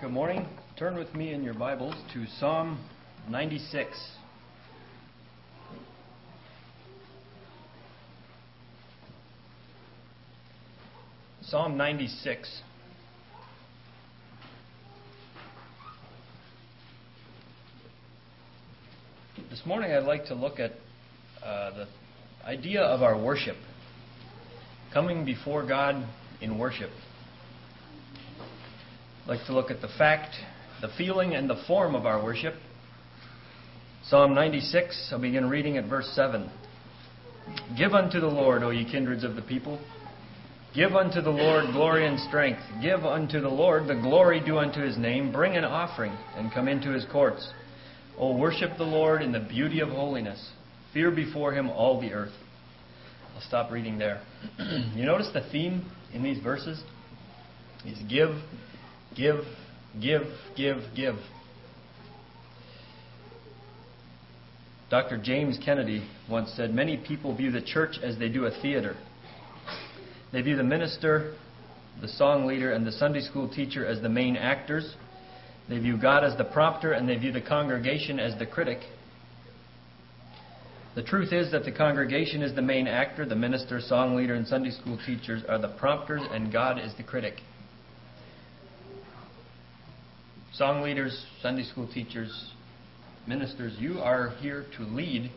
Good 0.00 0.12
morning. 0.12 0.46
Turn 0.78 0.96
with 0.96 1.14
me 1.14 1.34
in 1.34 1.42
your 1.44 1.52
Bibles 1.52 1.94
to 2.14 2.24
Psalm 2.38 2.82
96. 3.28 3.98
Psalm 11.42 11.76
96. 11.76 12.62
This 19.50 19.60
morning 19.66 19.92
I'd 19.92 20.04
like 20.04 20.24
to 20.26 20.34
look 20.34 20.58
at 20.58 20.70
uh, 21.44 21.72
the 21.72 21.88
idea 22.46 22.80
of 22.80 23.02
our 23.02 23.22
worship, 23.22 23.56
coming 24.94 25.26
before 25.26 25.66
God 25.66 26.02
in 26.40 26.58
worship. 26.58 26.88
Like 29.30 29.46
to 29.46 29.52
look 29.52 29.70
at 29.70 29.80
the 29.80 29.88
fact, 29.96 30.34
the 30.80 30.88
feeling, 30.98 31.36
and 31.36 31.48
the 31.48 31.62
form 31.68 31.94
of 31.94 32.04
our 32.04 32.20
worship. 32.20 32.54
Psalm 34.02 34.34
96, 34.34 35.10
I'll 35.12 35.20
begin 35.20 35.48
reading 35.48 35.76
at 35.76 35.88
verse 35.88 36.10
7. 36.16 36.50
Give 37.78 37.92
unto 37.92 38.18
the 38.18 38.26
Lord, 38.26 38.64
O 38.64 38.70
ye 38.70 38.84
kindreds 38.90 39.22
of 39.22 39.36
the 39.36 39.42
people. 39.42 39.80
Give 40.74 40.96
unto 40.96 41.20
the 41.20 41.30
Lord 41.30 41.66
glory 41.70 42.08
and 42.08 42.18
strength. 42.18 42.60
Give 42.82 43.04
unto 43.04 43.40
the 43.40 43.48
Lord 43.48 43.86
the 43.86 43.94
glory 43.94 44.44
due 44.44 44.58
unto 44.58 44.80
his 44.80 44.98
name. 44.98 45.30
Bring 45.30 45.56
an 45.56 45.62
offering 45.62 46.18
and 46.34 46.52
come 46.52 46.66
into 46.66 46.90
his 46.90 47.06
courts. 47.12 47.52
O 48.18 48.36
worship 48.36 48.78
the 48.78 48.82
Lord 48.82 49.22
in 49.22 49.30
the 49.30 49.38
beauty 49.38 49.78
of 49.78 49.90
holiness. 49.90 50.44
Fear 50.92 51.12
before 51.12 51.52
him 51.52 51.70
all 51.70 52.00
the 52.00 52.12
earth. 52.12 52.34
I'll 53.36 53.42
stop 53.42 53.70
reading 53.70 53.96
there. 53.96 54.22
you 54.96 55.04
notice 55.04 55.30
the 55.32 55.48
theme 55.52 55.88
in 56.12 56.24
these 56.24 56.42
verses? 56.42 56.82
Is 57.86 57.96
give, 58.08 58.30
give, 59.20 59.44
give, 60.00 60.22
give, 60.56 60.78
give. 60.96 61.16
Dr. 64.90 65.18
James 65.22 65.58
Kennedy 65.64 66.08
once 66.28 66.52
said 66.56 66.74
Many 66.74 66.96
people 66.96 67.36
view 67.36 67.52
the 67.52 67.62
church 67.62 67.96
as 68.02 68.18
they 68.18 68.28
do 68.28 68.46
a 68.46 68.62
theater. 68.62 68.96
They 70.32 70.42
view 70.42 70.56
the 70.56 70.64
minister, 70.64 71.34
the 72.00 72.08
song 72.08 72.46
leader, 72.46 72.72
and 72.72 72.86
the 72.86 72.92
Sunday 72.92 73.20
school 73.20 73.48
teacher 73.48 73.86
as 73.86 74.00
the 74.00 74.08
main 74.08 74.36
actors. 74.36 74.96
They 75.68 75.78
view 75.78 75.96
God 75.96 76.24
as 76.24 76.36
the 76.36 76.44
prompter, 76.44 76.92
and 76.92 77.08
they 77.08 77.16
view 77.16 77.30
the 77.30 77.40
congregation 77.40 78.18
as 78.18 78.36
the 78.38 78.46
critic. 78.46 78.78
The 80.96 81.02
truth 81.04 81.32
is 81.32 81.52
that 81.52 81.64
the 81.64 81.70
congregation 81.70 82.42
is 82.42 82.54
the 82.56 82.62
main 82.62 82.88
actor, 82.88 83.24
the 83.24 83.36
minister, 83.36 83.80
song 83.80 84.16
leader, 84.16 84.34
and 84.34 84.46
Sunday 84.46 84.70
school 84.70 84.98
teachers 85.06 85.44
are 85.48 85.58
the 85.58 85.68
prompters, 85.68 86.22
and 86.32 86.52
God 86.52 86.80
is 86.80 86.92
the 86.96 87.04
critic. 87.04 87.34
Song 90.54 90.82
leaders, 90.82 91.26
Sunday 91.42 91.62
school 91.62 91.88
teachers, 91.92 92.50
ministers, 93.26 93.72
you 93.78 94.00
are 94.00 94.30
here 94.40 94.66
to 94.76 94.82
lead 94.82 95.30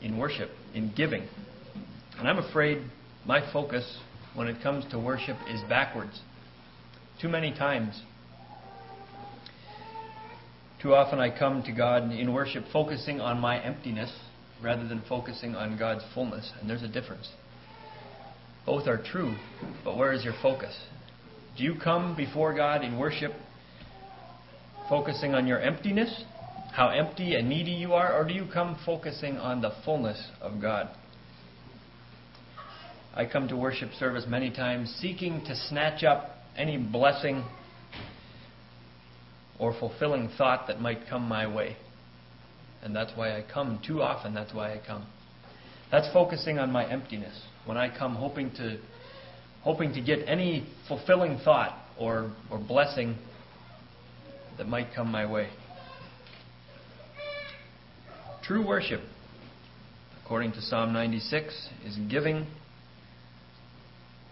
in 0.00 0.16
worship, 0.16 0.50
in 0.74 0.92
giving. 0.96 1.26
And 2.18 2.28
I'm 2.28 2.38
afraid 2.38 2.78
my 3.26 3.40
focus 3.52 3.98
when 4.34 4.46
it 4.46 4.62
comes 4.62 4.84
to 4.92 4.98
worship 4.98 5.36
is 5.50 5.60
backwards. 5.68 6.20
Too 7.20 7.28
many 7.28 7.52
times. 7.52 8.00
Too 10.80 10.94
often 10.94 11.18
I 11.18 11.36
come 11.36 11.64
to 11.64 11.72
God 11.72 12.12
in 12.12 12.32
worship 12.32 12.64
focusing 12.72 13.20
on 13.20 13.40
my 13.40 13.60
emptiness 13.60 14.12
rather 14.62 14.86
than 14.86 15.02
focusing 15.08 15.56
on 15.56 15.76
God's 15.76 16.04
fullness, 16.14 16.52
and 16.60 16.70
there's 16.70 16.84
a 16.84 16.88
difference. 16.88 17.28
Both 18.64 18.86
are 18.86 19.02
true, 19.02 19.34
but 19.82 19.96
where 19.96 20.12
is 20.12 20.24
your 20.24 20.34
focus? 20.40 20.76
Do 21.58 21.64
you 21.64 21.74
come 21.82 22.16
before 22.16 22.54
God 22.54 22.84
in 22.84 22.98
worship 22.98 23.32
focusing 24.88 25.34
on 25.34 25.46
your 25.46 25.60
emptiness, 25.60 26.24
how 26.72 26.88
empty 26.88 27.34
and 27.34 27.48
needy 27.48 27.72
you 27.72 27.92
are, 27.92 28.18
or 28.18 28.26
do 28.26 28.32
you 28.32 28.46
come 28.52 28.78
focusing 28.84 29.36
on 29.36 29.60
the 29.60 29.72
fullness 29.84 30.30
of 30.40 30.60
God? 30.60 30.88
I 33.14 33.26
come 33.26 33.46
to 33.48 33.56
worship 33.56 33.92
service 33.98 34.24
many 34.26 34.50
times 34.50 34.94
seeking 35.00 35.44
to 35.44 35.54
snatch 35.54 36.02
up 36.02 36.30
any 36.56 36.78
blessing 36.78 37.44
or 39.58 39.74
fulfilling 39.78 40.30
thought 40.38 40.66
that 40.68 40.80
might 40.80 41.06
come 41.08 41.28
my 41.28 41.46
way. 41.46 41.76
And 42.82 42.96
that's 42.96 43.12
why 43.14 43.36
I 43.36 43.44
come. 43.52 43.80
Too 43.86 44.02
often, 44.02 44.34
that's 44.34 44.54
why 44.54 44.72
I 44.72 44.80
come. 44.84 45.06
That's 45.90 46.10
focusing 46.12 46.58
on 46.58 46.72
my 46.72 46.90
emptiness. 46.90 47.38
When 47.66 47.76
I 47.76 47.96
come 47.96 48.16
hoping 48.16 48.50
to, 48.56 48.78
hoping 49.60 49.92
to 49.92 50.00
get 50.00 50.20
any 50.26 50.66
fulfilling 50.88 51.38
thought 51.44 51.78
or, 52.00 52.32
or 52.50 52.58
blessing 52.58 53.18
that 54.58 54.68
might 54.68 54.94
come 54.94 55.10
my 55.10 55.30
way. 55.30 55.48
True 58.42 58.66
worship, 58.66 59.00
according 60.24 60.52
to 60.52 60.62
Psalm 60.62 60.92
96, 60.92 61.68
is 61.84 61.96
giving 62.10 62.46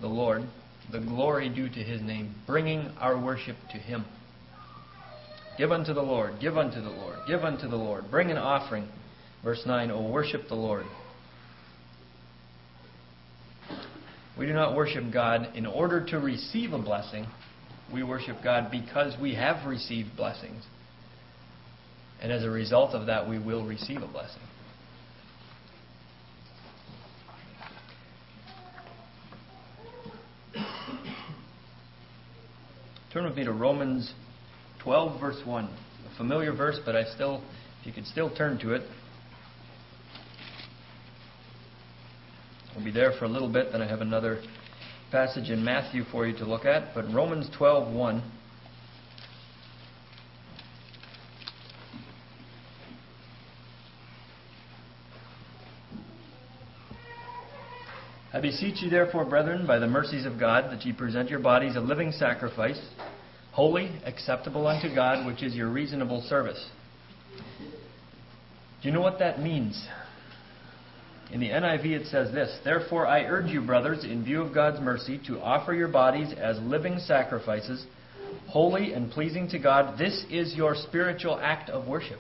the 0.00 0.08
Lord 0.08 0.42
the 0.90 1.00
glory 1.00 1.48
due 1.48 1.68
to 1.68 1.78
his 1.78 2.00
name, 2.00 2.34
bringing 2.46 2.90
our 2.98 3.22
worship 3.22 3.56
to 3.70 3.78
him. 3.78 4.04
Give 5.58 5.72
unto 5.72 5.92
the 5.92 6.02
Lord, 6.02 6.40
give 6.40 6.56
unto 6.56 6.80
the 6.80 6.90
Lord, 6.90 7.18
give 7.26 7.44
unto 7.44 7.68
the 7.68 7.76
Lord. 7.76 8.10
Bring 8.10 8.30
an 8.30 8.38
offering. 8.38 8.88
Verse 9.44 9.62
9, 9.66 9.90
O 9.90 10.10
worship 10.10 10.48
the 10.48 10.54
Lord. 10.54 10.84
We 14.38 14.46
do 14.46 14.52
not 14.52 14.74
worship 14.74 15.04
God 15.12 15.54
in 15.54 15.66
order 15.66 16.04
to 16.06 16.18
receive 16.18 16.72
a 16.72 16.78
blessing. 16.78 17.26
We 17.92 18.02
worship 18.02 18.38
God 18.42 18.70
because 18.70 19.16
we 19.20 19.34
have 19.34 19.66
received 19.66 20.16
blessings. 20.16 20.64
And 22.22 22.30
as 22.30 22.44
a 22.44 22.50
result 22.50 22.94
of 22.94 23.06
that, 23.06 23.28
we 23.28 23.38
will 23.38 23.66
receive 23.66 24.02
a 24.02 24.06
blessing. 24.06 24.42
Turn 33.12 33.24
with 33.24 33.36
me 33.36 33.42
to 33.44 33.52
Romans 33.52 34.12
12, 34.84 35.20
verse 35.20 35.40
1. 35.44 35.64
A 35.64 36.16
familiar 36.16 36.52
verse, 36.52 36.78
but 36.84 36.94
I 36.94 37.04
still, 37.04 37.42
if 37.80 37.86
you 37.86 37.92
could 37.92 38.06
still 38.06 38.30
turn 38.32 38.58
to 38.60 38.74
it. 38.74 38.82
We'll 42.76 42.84
be 42.84 42.92
there 42.92 43.12
for 43.18 43.24
a 43.24 43.28
little 43.28 43.52
bit, 43.52 43.72
then 43.72 43.82
I 43.82 43.88
have 43.88 44.00
another 44.00 44.40
passage 45.10 45.50
in 45.50 45.64
Matthew 45.64 46.04
for 46.04 46.26
you 46.26 46.36
to 46.38 46.44
look 46.44 46.64
at. 46.64 46.94
But 46.94 47.12
Romans 47.12 47.48
12, 47.56 47.92
1. 47.92 48.32
I 58.32 58.40
beseech 58.40 58.80
you, 58.80 58.88
therefore, 58.88 59.24
brethren, 59.24 59.66
by 59.66 59.80
the 59.80 59.88
mercies 59.88 60.24
of 60.24 60.38
God, 60.38 60.70
that 60.70 60.86
ye 60.86 60.92
present 60.92 61.28
your 61.28 61.40
bodies 61.40 61.74
a 61.74 61.80
living 61.80 62.12
sacrifice, 62.12 62.80
holy, 63.50 63.90
acceptable 64.06 64.68
unto 64.68 64.94
God, 64.94 65.26
which 65.26 65.42
is 65.42 65.54
your 65.54 65.68
reasonable 65.68 66.22
service. 66.28 66.64
Do 68.82 68.88
you 68.88 68.92
know 68.92 69.00
what 69.00 69.18
that 69.18 69.40
means? 69.40 69.84
In 71.32 71.38
the 71.38 71.48
NIV 71.48 71.84
it 71.86 72.06
says 72.06 72.32
this 72.32 72.58
Therefore 72.64 73.06
I 73.06 73.22
urge 73.22 73.50
you, 73.50 73.60
brothers, 73.60 74.04
in 74.04 74.24
view 74.24 74.42
of 74.42 74.52
God's 74.52 74.80
mercy, 74.80 75.20
to 75.26 75.40
offer 75.40 75.72
your 75.72 75.88
bodies 75.88 76.34
as 76.36 76.58
living 76.60 76.98
sacrifices, 76.98 77.86
holy 78.48 78.92
and 78.92 79.10
pleasing 79.10 79.48
to 79.50 79.58
God. 79.58 79.98
This 79.98 80.24
is 80.30 80.54
your 80.54 80.74
spiritual 80.74 81.38
act 81.40 81.70
of 81.70 81.86
worship. 81.86 82.18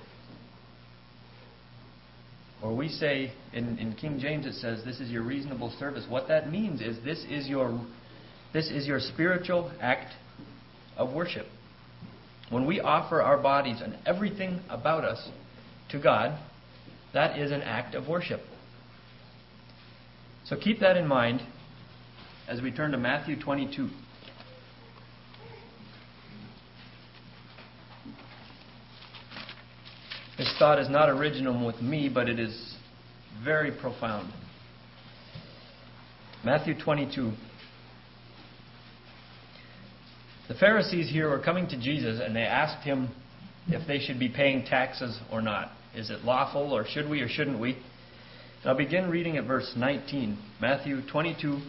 Or 2.62 2.76
we 2.76 2.88
say 2.88 3.32
in, 3.52 3.78
in 3.78 3.94
King 3.94 4.18
James 4.20 4.46
it 4.46 4.54
says 4.54 4.84
this 4.84 5.00
is 5.00 5.10
your 5.10 5.22
reasonable 5.22 5.74
service. 5.78 6.04
What 6.08 6.28
that 6.28 6.50
means 6.50 6.80
is 6.80 7.02
this 7.04 7.24
is 7.28 7.48
your 7.48 7.80
this 8.52 8.70
is 8.70 8.86
your 8.86 9.00
spiritual 9.00 9.72
act 9.80 10.12
of 10.96 11.12
worship. 11.12 11.46
When 12.50 12.66
we 12.66 12.80
offer 12.80 13.22
our 13.22 13.40
bodies 13.40 13.80
and 13.82 13.96
everything 14.06 14.60
about 14.68 15.04
us 15.04 15.28
to 15.90 16.00
God, 16.00 16.38
that 17.14 17.38
is 17.38 17.52
an 17.52 17.62
act 17.62 17.94
of 17.94 18.08
worship. 18.08 18.40
So 20.44 20.56
keep 20.56 20.80
that 20.80 20.96
in 20.96 21.06
mind 21.06 21.42
as 22.48 22.60
we 22.60 22.72
turn 22.72 22.90
to 22.92 22.98
Matthew 22.98 23.40
22. 23.40 23.88
This 30.36 30.54
thought 30.58 30.78
is 30.78 30.88
not 30.88 31.08
original 31.08 31.66
with 31.66 31.80
me, 31.82 32.08
but 32.12 32.28
it 32.28 32.40
is 32.40 32.74
very 33.44 33.70
profound. 33.70 34.32
Matthew 36.44 36.74
22. 36.82 37.32
The 40.48 40.54
Pharisees 40.54 41.10
here 41.10 41.28
were 41.28 41.38
coming 41.38 41.68
to 41.68 41.78
Jesus 41.78 42.20
and 42.24 42.34
they 42.34 42.40
asked 42.40 42.84
him 42.84 43.10
if 43.68 43.86
they 43.86 43.98
should 43.98 44.18
be 44.18 44.28
paying 44.28 44.64
taxes 44.64 45.20
or 45.30 45.42
not. 45.42 45.70
Is 45.94 46.10
it 46.10 46.24
lawful 46.24 46.72
or 46.72 46.86
should 46.88 47.08
we 47.08 47.20
or 47.20 47.28
shouldn't 47.28 47.60
we? 47.60 47.76
I'll 48.62 48.76
begin 48.76 49.08
reading 49.08 49.38
at 49.38 49.46
verse 49.46 49.72
19. 49.74 50.36
Matthew 50.60 51.00
22, 51.10 51.60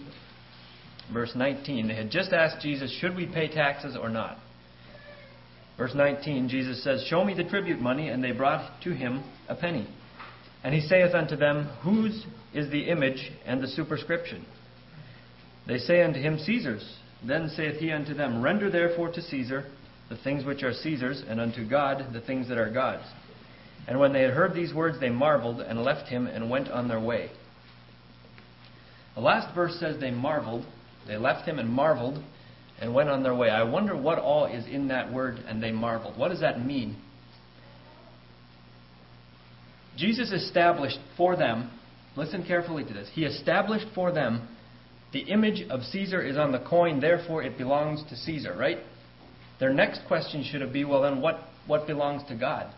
verse 1.14 1.32
19. 1.36 1.88
They 1.88 1.96
had 1.96 2.12
just 2.12 2.34
asked 2.34 2.62
Jesus, 2.62 2.92
should 3.00 3.16
we 3.16 3.26
pay 3.28 3.48
taxes 3.48 3.96
or 3.96 4.10
not? 4.10 4.38
Verse 5.78 5.94
19, 5.96 6.50
Jesus 6.50 6.84
says, 6.84 7.06
Show 7.10 7.24
me 7.24 7.34
the 7.34 7.46
tribute 7.46 7.80
money, 7.80 8.10
and 8.10 8.22
they 8.22 8.34
brought 8.34 8.82
to 8.84 8.92
him 8.92 9.24
a 9.48 9.56
penny. 9.56 9.88
And 10.66 10.76
he 10.76 10.82
saith 10.82 11.16
unto 11.16 11.38
them, 11.38 11.70
Whose 11.82 12.26
is 12.54 12.70
the 12.70 12.90
image 12.90 13.32
and 13.46 13.64
the 13.64 13.68
superscription? 13.68 14.46
They 15.68 15.78
say 15.78 16.04
unto 16.04 16.20
him, 16.20 16.40
Caesar's. 16.40 16.98
Then 17.26 17.50
saith 17.56 17.80
he 17.80 17.92
unto 17.92 18.14
them, 18.14 18.42
Render 18.42 18.70
therefore 18.70 19.14
to 19.14 19.22
Caesar 19.22 19.66
the 20.10 20.18
things 20.18 20.44
which 20.44 20.62
are 20.62 20.74
Caesar's, 20.74 21.24
and 21.26 21.40
unto 21.40 21.68
God 21.68 22.12
the 22.12 22.20
things 22.20 22.50
that 22.50 22.58
are 22.58 22.70
God's. 22.70 23.06
And 23.92 24.00
when 24.00 24.14
they 24.14 24.22
had 24.22 24.32
heard 24.32 24.54
these 24.54 24.74
words, 24.74 25.02
they 25.02 25.10
marveled, 25.10 25.60
and 25.60 25.84
left 25.84 26.08
him, 26.08 26.26
and 26.26 26.50
went 26.50 26.70
on 26.70 26.88
their 26.88 27.02
way. 27.02 27.30
The 29.16 29.20
last 29.20 29.54
verse 29.54 29.76
says 29.82 30.00
they 30.00 30.12
marveled. 30.12 30.66
They 31.08 31.18
left 31.18 31.46
him 31.46 31.60
and 31.60 31.68
marveled, 31.68 32.24
and 32.80 32.94
went 32.94 33.10
on 33.10 33.22
their 33.22 33.36
way. 33.36 33.50
I 33.50 33.64
wonder 33.64 33.98
what 33.98 34.18
all 34.18 34.46
is 34.46 34.66
in 34.66 34.88
that 34.88 35.12
word, 35.12 35.40
and 35.46 35.62
they 35.62 35.72
marveled. 35.72 36.18
What 36.18 36.30
does 36.30 36.40
that 36.40 36.66
mean? 36.66 36.96
Jesus 39.98 40.32
established 40.32 41.00
for 41.18 41.36
them, 41.36 41.70
listen 42.16 42.46
carefully 42.46 42.86
to 42.86 42.94
this, 42.94 43.10
he 43.12 43.26
established 43.26 43.88
for 43.94 44.14
them 44.14 44.48
the 45.12 45.20
image 45.20 45.70
of 45.70 45.82
Caesar 45.82 46.22
is 46.22 46.38
on 46.38 46.54
the 46.54 46.60
coin, 46.60 47.02
therefore 47.02 47.44
it 47.44 47.58
belongs 47.58 48.06
to 48.08 48.16
Caesar, 48.16 48.56
right? 48.58 48.78
Their 49.60 49.74
next 49.74 50.08
question 50.08 50.46
should 50.50 50.62
have 50.62 50.72
been, 50.72 50.88
well, 50.88 51.02
then 51.02 51.20
what, 51.20 51.42
what 51.68 51.88
belongs 51.88 52.24
to 52.30 52.36
God? 52.36 52.74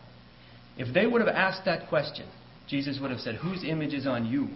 If 0.77 0.93
they 0.93 1.05
would 1.05 1.21
have 1.21 1.33
asked 1.33 1.65
that 1.65 1.87
question, 1.89 2.27
Jesus 2.67 2.99
would 3.01 3.11
have 3.11 3.19
said, 3.19 3.35
Whose 3.35 3.63
image 3.63 3.93
is 3.93 4.07
on 4.07 4.25
you? 4.25 4.47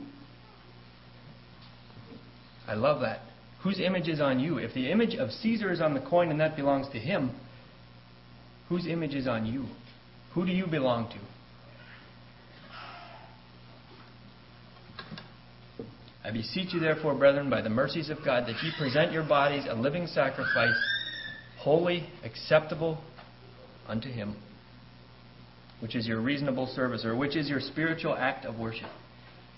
I 2.68 2.74
love 2.74 3.02
that. 3.02 3.22
Whose 3.64 3.80
image 3.80 4.08
is 4.08 4.20
on 4.20 4.40
you? 4.40 4.58
If 4.58 4.74
the 4.74 4.92
image 4.92 5.16
of 5.16 5.32
Caesar 5.32 5.72
is 5.72 5.82
on 5.82 5.94
the 5.94 6.02
coin 6.02 6.30
and 6.30 6.40
that 6.40 6.56
belongs 6.56 6.88
to 6.90 7.00
him, 7.00 7.32
whose 8.70 8.88
image 8.88 9.14
is 9.14 9.28
on 9.28 9.46
you? 9.46 9.66
Who 10.34 10.46
do 10.46 10.52
you 10.52 10.68
belong 10.68 11.10
to? 11.10 11.18
I 16.28 16.32
beseech 16.32 16.74
you, 16.74 16.80
therefore, 16.82 17.16
brethren, 17.16 17.50
by 17.50 17.62
the 17.62 17.70
mercies 17.70 18.10
of 18.10 18.18
God, 18.24 18.48
that 18.48 18.62
ye 18.62 18.74
present 18.78 19.14
your 19.14 19.24
bodies 19.24 19.66
a 19.70 19.74
living 19.74 20.08
sacrifice, 20.08 20.78
holy, 21.58 22.10
acceptable 22.26 23.02
unto 23.88 24.12
Him, 24.12 24.36
which 25.80 25.96
is 25.96 26.08
your 26.08 26.22
reasonable 26.22 26.68
service, 26.76 27.06
or 27.06 27.16
which 27.16 27.36
is 27.36 27.50
your 27.50 27.60
spiritual 27.60 28.16
act 28.16 28.46
of 28.46 28.58
worship. 28.58 28.90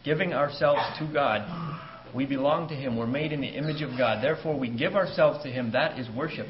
Giving 0.03 0.33
ourselves 0.33 0.81
to 0.99 1.09
God. 1.11 1.79
We 2.15 2.25
belong 2.25 2.69
to 2.69 2.75
Him. 2.75 2.97
We're 2.97 3.07
made 3.07 3.31
in 3.31 3.41
the 3.41 3.47
image 3.47 3.81
of 3.81 3.91
God. 3.97 4.23
Therefore, 4.23 4.57
we 4.57 4.69
give 4.69 4.95
ourselves 4.95 5.43
to 5.43 5.49
Him. 5.49 5.71
That 5.73 5.99
is 5.99 6.07
worship. 6.15 6.47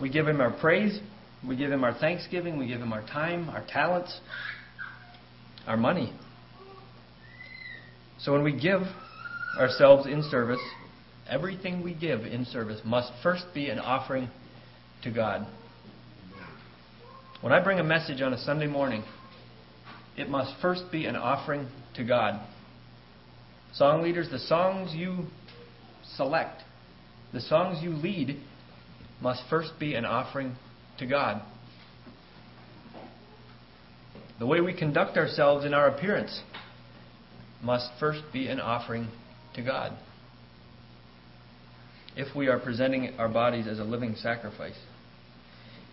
We 0.00 0.08
give 0.08 0.26
Him 0.26 0.40
our 0.40 0.50
praise. 0.58 0.98
We 1.46 1.56
give 1.56 1.70
Him 1.70 1.84
our 1.84 1.94
thanksgiving. 1.94 2.58
We 2.58 2.66
give 2.66 2.80
Him 2.80 2.92
our 2.92 3.06
time, 3.06 3.48
our 3.48 3.64
talents, 3.66 4.18
our 5.66 5.76
money. 5.76 6.12
So 8.18 8.32
when 8.32 8.42
we 8.42 8.58
give 8.58 8.80
ourselves 9.58 10.06
in 10.06 10.22
service, 10.30 10.60
everything 11.28 11.82
we 11.82 11.94
give 11.94 12.20
in 12.20 12.44
service 12.46 12.80
must 12.84 13.12
first 13.22 13.44
be 13.54 13.68
an 13.68 13.78
offering 13.78 14.28
to 15.02 15.10
God. 15.10 15.46
When 17.46 17.52
I 17.52 17.60
bring 17.60 17.78
a 17.78 17.84
message 17.84 18.22
on 18.22 18.34
a 18.34 18.38
Sunday 18.38 18.66
morning, 18.66 19.04
it 20.16 20.28
must 20.28 20.60
first 20.60 20.90
be 20.90 21.06
an 21.06 21.14
offering 21.14 21.68
to 21.94 22.02
God. 22.02 22.44
Song 23.72 24.02
leaders, 24.02 24.28
the 24.32 24.40
songs 24.40 24.92
you 24.92 25.26
select, 26.16 26.62
the 27.32 27.40
songs 27.40 27.84
you 27.84 27.90
lead, 27.90 28.40
must 29.22 29.42
first 29.48 29.78
be 29.78 29.94
an 29.94 30.04
offering 30.04 30.56
to 30.98 31.06
God. 31.06 31.40
The 34.40 34.46
way 34.46 34.60
we 34.60 34.76
conduct 34.76 35.16
ourselves 35.16 35.64
in 35.64 35.72
our 35.72 35.86
appearance 35.86 36.42
must 37.62 37.90
first 38.00 38.22
be 38.32 38.48
an 38.48 38.58
offering 38.58 39.06
to 39.54 39.62
God. 39.62 39.96
If 42.16 42.34
we 42.34 42.48
are 42.48 42.58
presenting 42.58 43.14
our 43.20 43.28
bodies 43.28 43.68
as 43.68 43.78
a 43.78 43.84
living 43.84 44.16
sacrifice, 44.16 44.74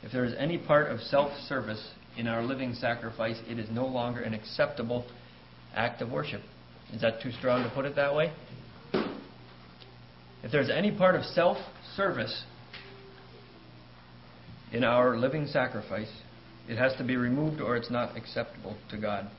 if 0.03 0.11
there 0.11 0.25
is 0.25 0.33
any 0.37 0.57
part 0.57 0.91
of 0.91 0.99
self 0.99 1.31
service 1.47 1.91
in 2.17 2.27
our 2.27 2.43
living 2.43 2.73
sacrifice, 2.73 3.39
it 3.47 3.57
is 3.57 3.69
no 3.71 3.85
longer 3.85 4.21
an 4.21 4.33
acceptable 4.33 5.05
act 5.73 6.01
of 6.01 6.11
worship. 6.11 6.41
Is 6.93 7.01
that 7.01 7.21
too 7.21 7.31
strong 7.31 7.63
to 7.63 7.69
put 7.73 7.85
it 7.85 7.95
that 7.95 8.13
way? 8.13 8.31
If 10.43 10.51
there's 10.51 10.69
any 10.69 10.91
part 10.91 11.15
of 11.15 11.23
self 11.23 11.57
service 11.95 12.43
in 14.73 14.83
our 14.83 15.17
living 15.17 15.47
sacrifice, 15.47 16.11
it 16.67 16.77
has 16.77 16.93
to 16.97 17.03
be 17.03 17.15
removed 17.15 17.61
or 17.61 17.77
it's 17.77 17.89
not 17.89 18.17
acceptable 18.17 18.75
to 18.89 18.97
God. 18.97 19.29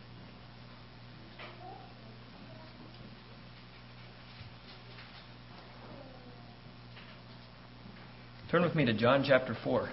Turn 8.51 8.63
with 8.63 8.75
me 8.75 8.85
to 8.87 8.95
John 8.95 9.25
chapter 9.27 9.57
4. 9.65 9.91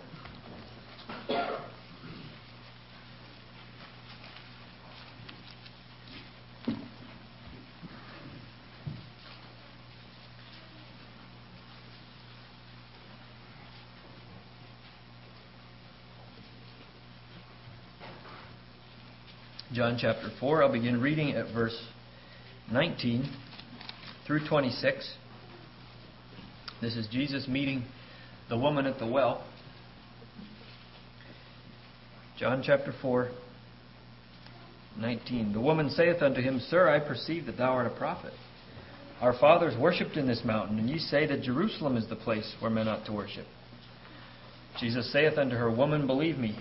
John 19.73 19.97
chapter 19.97 20.29
4. 20.37 20.63
I'll 20.63 20.71
begin 20.71 20.99
reading 20.99 21.31
at 21.31 21.53
verse 21.53 21.75
19 22.73 23.23
through 24.27 24.45
26. 24.47 25.15
This 26.81 26.97
is 26.97 27.07
Jesus 27.07 27.47
meeting 27.47 27.85
the 28.49 28.57
woman 28.57 28.85
at 28.85 28.99
the 28.99 29.07
well. 29.07 29.45
John 32.41 32.63
chapter 32.65 32.91
4, 33.03 33.29
19. 34.99 35.53
The 35.53 35.61
woman 35.61 35.91
saith 35.91 36.23
unto 36.23 36.41
him, 36.41 36.59
Sir, 36.71 36.89
I 36.89 36.99
perceive 36.99 37.45
that 37.45 37.59
thou 37.59 37.69
art 37.73 37.85
a 37.85 37.95
prophet. 37.95 38.33
Our 39.21 39.37
fathers 39.37 39.79
worshipped 39.79 40.17
in 40.17 40.25
this 40.25 40.41
mountain, 40.43 40.79
and 40.79 40.89
ye 40.89 40.97
say 40.97 41.27
that 41.27 41.43
Jerusalem 41.43 41.97
is 41.97 42.09
the 42.09 42.15
place 42.15 42.55
where 42.59 42.71
men 42.71 42.87
ought 42.87 43.05
to 43.05 43.11
worship. 43.11 43.45
Jesus 44.79 45.13
saith 45.13 45.37
unto 45.37 45.55
her, 45.55 45.69
Woman, 45.69 46.07
believe 46.07 46.39
me, 46.39 46.57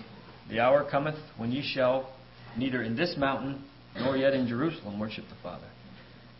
the 0.51 0.59
hour 0.59 0.87
cometh 0.87 1.17
when 1.37 1.51
ye 1.51 1.67
shall 1.73 2.13
neither 2.55 2.83
in 2.83 2.95
this 2.95 3.15
mountain 3.17 3.63
nor 3.97 4.15
yet 4.15 4.35
in 4.35 4.47
Jerusalem 4.47 4.99
worship 4.99 5.23
the 5.29 5.41
Father. 5.41 5.67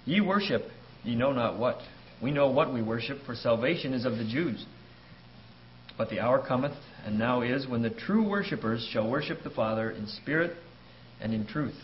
Ye 0.05 0.21
worship, 0.21 0.65
ye 1.03 1.15
know 1.15 1.31
not 1.31 1.57
what. 1.57 1.79
We 2.21 2.29
know 2.29 2.51
what 2.51 2.71
we 2.71 2.83
worship, 2.83 3.17
for 3.25 3.33
salvation 3.33 3.95
is 3.95 4.05
of 4.05 4.19
the 4.19 4.23
Jews. 4.23 4.63
But 6.01 6.09
the 6.09 6.19
hour 6.19 6.43
cometh, 6.43 6.73
and 7.05 7.19
now 7.19 7.41
is, 7.43 7.67
when 7.67 7.83
the 7.83 7.91
true 7.91 8.27
worshippers 8.27 8.89
shall 8.91 9.07
worship 9.07 9.43
the 9.43 9.51
Father 9.51 9.91
in 9.91 10.07
spirit 10.07 10.57
and 11.21 11.31
in 11.31 11.45
truth. 11.45 11.77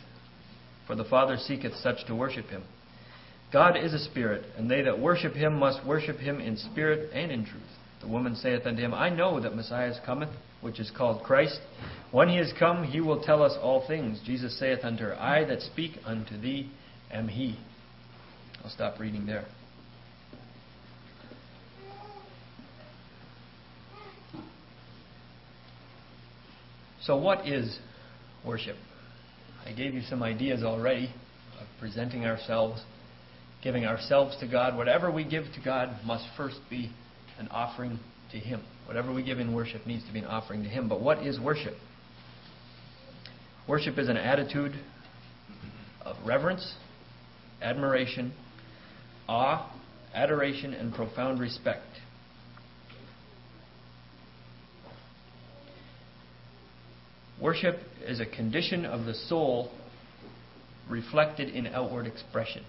For 0.88 0.96
the 0.96 1.04
Father 1.04 1.38
seeketh 1.38 1.76
such 1.76 2.04
to 2.08 2.16
worship 2.16 2.48
him. 2.48 2.64
God 3.54 3.78
is 3.78 3.94
a 3.94 4.00
spirit, 4.00 4.44
and 4.58 4.72
they 4.72 4.82
that 4.82 5.00
worship 5.00 5.34
him 5.34 5.60
must 5.60 5.86
worship 5.86 6.18
him 6.18 6.40
in 6.40 6.58
spirit 6.58 7.12
and 7.14 7.32
in 7.32 7.46
truth. 7.46 7.62
The 8.02 8.08
woman 8.08 8.36
saith 8.36 8.66
unto 8.66 8.82
him, 8.82 8.92
I 8.92 9.10
know 9.12 9.40
that 9.40 9.56
Messiah 9.56 9.94
cometh, 10.04 10.32
which 10.62 10.80
is 10.80 10.90
called 10.98 11.22
Christ. 11.22 11.60
When 12.12 12.28
he 12.28 12.40
is 12.40 12.52
come, 12.58 12.86
he 12.86 13.02
will 13.02 13.22
tell 13.22 13.44
us 13.44 13.56
all 13.62 13.86
things. 13.86 14.20
Jesus 14.26 14.58
saith 14.58 14.80
unto 14.82 15.04
her, 15.04 15.16
I 15.22 15.46
that 15.46 15.62
speak 15.62 15.92
unto 16.04 16.42
thee 16.42 16.72
am 17.12 17.28
he. 17.28 17.60
I'll 18.64 18.72
stop 18.72 19.00
reading 19.00 19.28
there. 19.28 19.46
So, 27.08 27.16
what 27.16 27.48
is 27.48 27.80
worship? 28.46 28.76
I 29.66 29.72
gave 29.72 29.94
you 29.94 30.02
some 30.10 30.22
ideas 30.22 30.62
already 30.62 31.06
of 31.58 31.66
presenting 31.80 32.26
ourselves, 32.26 32.82
giving 33.64 33.86
ourselves 33.86 34.36
to 34.42 34.48
God. 34.48 34.76
Whatever 34.76 35.10
we 35.10 35.24
give 35.24 35.46
to 35.56 35.62
God 35.64 35.98
must 36.06 36.26
first 36.36 36.60
be 36.70 36.92
an 37.40 37.48
offering 37.48 37.98
to 38.34 38.38
Him. 38.38 38.62
Whatever 38.88 39.14
we 39.14 39.24
give 39.24 39.40
in 39.40 39.56
worship 39.56 39.88
needs 39.88 40.06
to 40.06 40.12
be 40.12 40.20
an 40.20 40.26
offering 40.26 40.64
to 40.64 40.70
Him. 40.70 40.90
But 40.90 41.00
what 41.02 41.20
is 41.20 41.40
worship? 41.40 41.76
Worship 43.70 43.98
is 43.98 44.10
an 44.10 44.18
attitude 44.18 44.74
of 46.04 46.18
reverence, 46.26 46.76
admiration, 47.62 48.34
awe, 49.30 49.72
adoration, 50.14 50.74
and 50.74 50.94
profound 50.94 51.40
respect 51.40 51.88
Worship 57.48 57.80
is 58.06 58.20
a 58.20 58.26
condition 58.26 58.86
of 58.86 59.06
the 59.06 59.14
soul 59.14 59.72
reflected 60.90 61.48
in 61.48 61.66
outward 61.68 62.06
expression. 62.06 62.66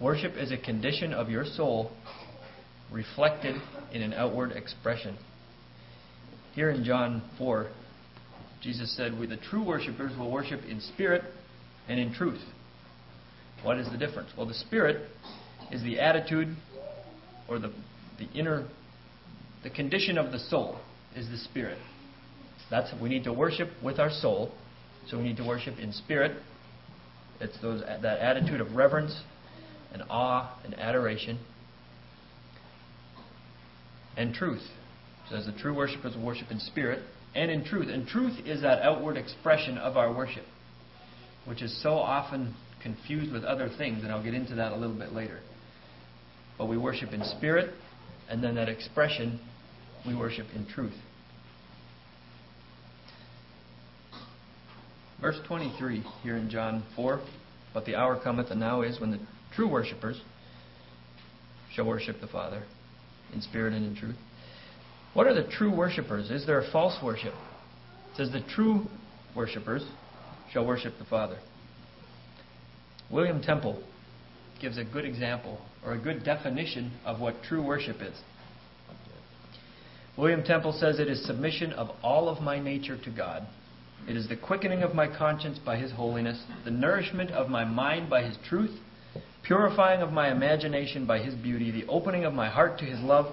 Worship 0.00 0.38
is 0.38 0.50
a 0.52 0.56
condition 0.56 1.12
of 1.12 1.28
your 1.28 1.44
soul 1.44 1.90
reflected 2.90 3.56
in 3.92 4.00
an 4.00 4.14
outward 4.14 4.52
expression. 4.52 5.18
Here 6.54 6.70
in 6.70 6.82
John 6.82 7.20
4, 7.36 7.70
Jesus 8.62 8.96
said, 8.96 9.20
We, 9.20 9.26
the 9.26 9.36
true 9.36 9.62
worshippers, 9.62 10.16
will 10.18 10.32
worship 10.32 10.60
in 10.66 10.80
spirit 10.80 11.24
and 11.90 12.00
in 12.00 12.14
truth. 12.14 12.40
What 13.62 13.76
is 13.76 13.90
the 13.90 13.98
difference? 13.98 14.30
Well, 14.34 14.46
the 14.46 14.54
spirit 14.54 15.10
is 15.70 15.82
the 15.82 16.00
attitude 16.00 16.56
or 17.50 17.58
the, 17.58 17.70
the 18.18 18.30
inner, 18.34 18.66
the 19.62 19.68
condition 19.68 20.16
of 20.16 20.32
the 20.32 20.38
soul 20.38 20.78
is 21.14 21.28
the 21.28 21.36
spirit. 21.36 21.76
That's 22.72 22.90
we 23.00 23.10
need 23.10 23.24
to 23.24 23.34
worship 23.34 23.68
with 23.84 23.98
our 23.98 24.08
soul. 24.10 24.50
So 25.08 25.18
we 25.18 25.24
need 25.24 25.36
to 25.36 25.46
worship 25.46 25.78
in 25.78 25.92
spirit. 25.92 26.32
It's 27.38 27.60
those 27.60 27.82
that 27.82 28.18
attitude 28.18 28.62
of 28.62 28.74
reverence 28.74 29.20
and 29.92 30.02
awe 30.08 30.58
and 30.64 30.72
adoration 30.78 31.38
and 34.16 34.32
truth. 34.32 34.62
So 35.28 35.42
the 35.42 35.52
true 35.52 35.74
worshippers 35.74 36.16
worship 36.16 36.50
in 36.50 36.60
spirit 36.60 37.00
and 37.34 37.50
in 37.50 37.62
truth. 37.62 37.88
And 37.88 38.06
truth 38.06 38.38
is 38.46 38.62
that 38.62 38.80
outward 38.80 39.18
expression 39.18 39.76
of 39.76 39.98
our 39.98 40.10
worship, 40.14 40.44
which 41.44 41.60
is 41.60 41.82
so 41.82 41.90
often 41.90 42.54
confused 42.82 43.32
with 43.32 43.44
other 43.44 43.68
things, 43.76 44.02
and 44.02 44.10
I'll 44.10 44.24
get 44.24 44.34
into 44.34 44.54
that 44.54 44.72
a 44.72 44.76
little 44.76 44.96
bit 44.96 45.12
later. 45.12 45.40
But 46.56 46.68
we 46.68 46.78
worship 46.78 47.12
in 47.12 47.22
spirit, 47.24 47.74
and 48.30 48.42
then 48.42 48.54
that 48.54 48.70
expression, 48.70 49.40
we 50.06 50.16
worship 50.16 50.46
in 50.54 50.66
truth. 50.66 50.94
Verse 55.22 55.38
23 55.46 56.04
here 56.24 56.36
in 56.36 56.50
John 56.50 56.82
4 56.96 57.22
But 57.72 57.86
the 57.86 57.94
hour 57.94 58.20
cometh, 58.20 58.50
and 58.50 58.58
now 58.58 58.82
is, 58.82 59.00
when 59.00 59.12
the 59.12 59.20
true 59.54 59.68
worshippers 59.70 60.20
shall 61.72 61.86
worship 61.86 62.20
the 62.20 62.26
Father 62.26 62.64
in 63.32 63.40
spirit 63.40 63.72
and 63.72 63.86
in 63.86 63.94
truth. 63.94 64.16
What 65.14 65.28
are 65.28 65.34
the 65.34 65.48
true 65.48 65.74
worshippers? 65.74 66.30
Is 66.30 66.44
there 66.44 66.60
a 66.60 66.70
false 66.72 67.00
worship? 67.02 67.34
It 68.10 68.16
says 68.16 68.32
the 68.32 68.42
true 68.54 68.86
worshippers 69.36 69.86
shall 70.52 70.66
worship 70.66 70.94
the 70.98 71.04
Father. 71.04 71.38
William 73.08 73.40
Temple 73.40 73.80
gives 74.60 74.76
a 74.76 74.84
good 74.84 75.04
example 75.04 75.60
or 75.84 75.92
a 75.92 75.98
good 75.98 76.24
definition 76.24 76.92
of 77.04 77.20
what 77.20 77.36
true 77.48 77.64
worship 77.64 77.96
is. 78.02 78.18
William 80.18 80.42
Temple 80.42 80.76
says 80.78 80.98
it 80.98 81.08
is 81.08 81.24
submission 81.24 81.72
of 81.72 81.90
all 82.02 82.28
of 82.28 82.42
my 82.42 82.58
nature 82.58 82.98
to 83.02 83.10
God 83.10 83.46
it 84.08 84.16
is 84.16 84.28
the 84.28 84.36
quickening 84.36 84.82
of 84.82 84.94
my 84.94 85.06
conscience 85.06 85.58
by 85.58 85.76
His 85.76 85.92
holiness, 85.92 86.42
the 86.64 86.70
nourishment 86.70 87.30
of 87.30 87.48
my 87.48 87.64
mind 87.64 88.10
by 88.10 88.22
His 88.22 88.36
truth, 88.48 88.78
purifying 89.42 90.00
of 90.02 90.12
my 90.12 90.30
imagination 90.30 91.06
by 91.06 91.18
His 91.18 91.34
beauty, 91.34 91.70
the 91.70 91.86
opening 91.86 92.24
of 92.24 92.32
my 92.32 92.48
heart 92.48 92.78
to 92.78 92.84
His 92.84 93.00
love, 93.00 93.26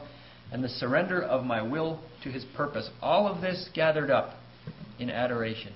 and 0.52 0.64
the 0.64 0.70
surrender 0.70 1.22
of 1.22 1.44
my 1.44 1.62
will 1.62 2.00
to 2.24 2.30
His 2.30 2.46
purpose. 2.56 2.90
All 3.02 3.28
of 3.28 3.42
this 3.42 3.70
gathered 3.74 4.12
up 4.12 4.36
in 5.00 5.10
adoration. 5.10 5.74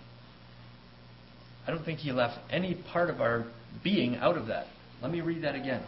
I 1.66 1.72
don't 1.72 1.84
think 1.84 2.00
He 2.00 2.12
left 2.12 2.38
any 2.52 2.76
part 2.92 3.10
of 3.10 3.20
our 3.20 3.46
being 3.84 4.18
out 4.18 4.38
of 4.38 4.48
that. 4.48 4.68
Let 5.02 5.12
me 5.12 5.22
read 5.22 5.44
that 5.44 5.56
again. 5.56 5.84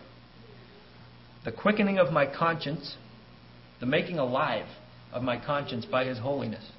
The 1.43 1.51
quickening 1.51 1.99
of 1.99 2.11
my 2.11 2.25
conscience, 2.25 2.97
the 3.79 3.85
making 3.85 4.17
alive 4.17 4.65
of 5.13 5.21
my 5.21 5.43
conscience 5.43 5.85
by 5.85 6.05
His 6.05 6.17
holiness 6.17 6.71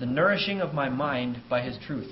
the 0.00 0.06
nourishing 0.06 0.62
of 0.62 0.72
my 0.72 0.88
mind 0.88 1.42
by 1.48 1.60
His 1.60 1.78
truth, 1.86 2.10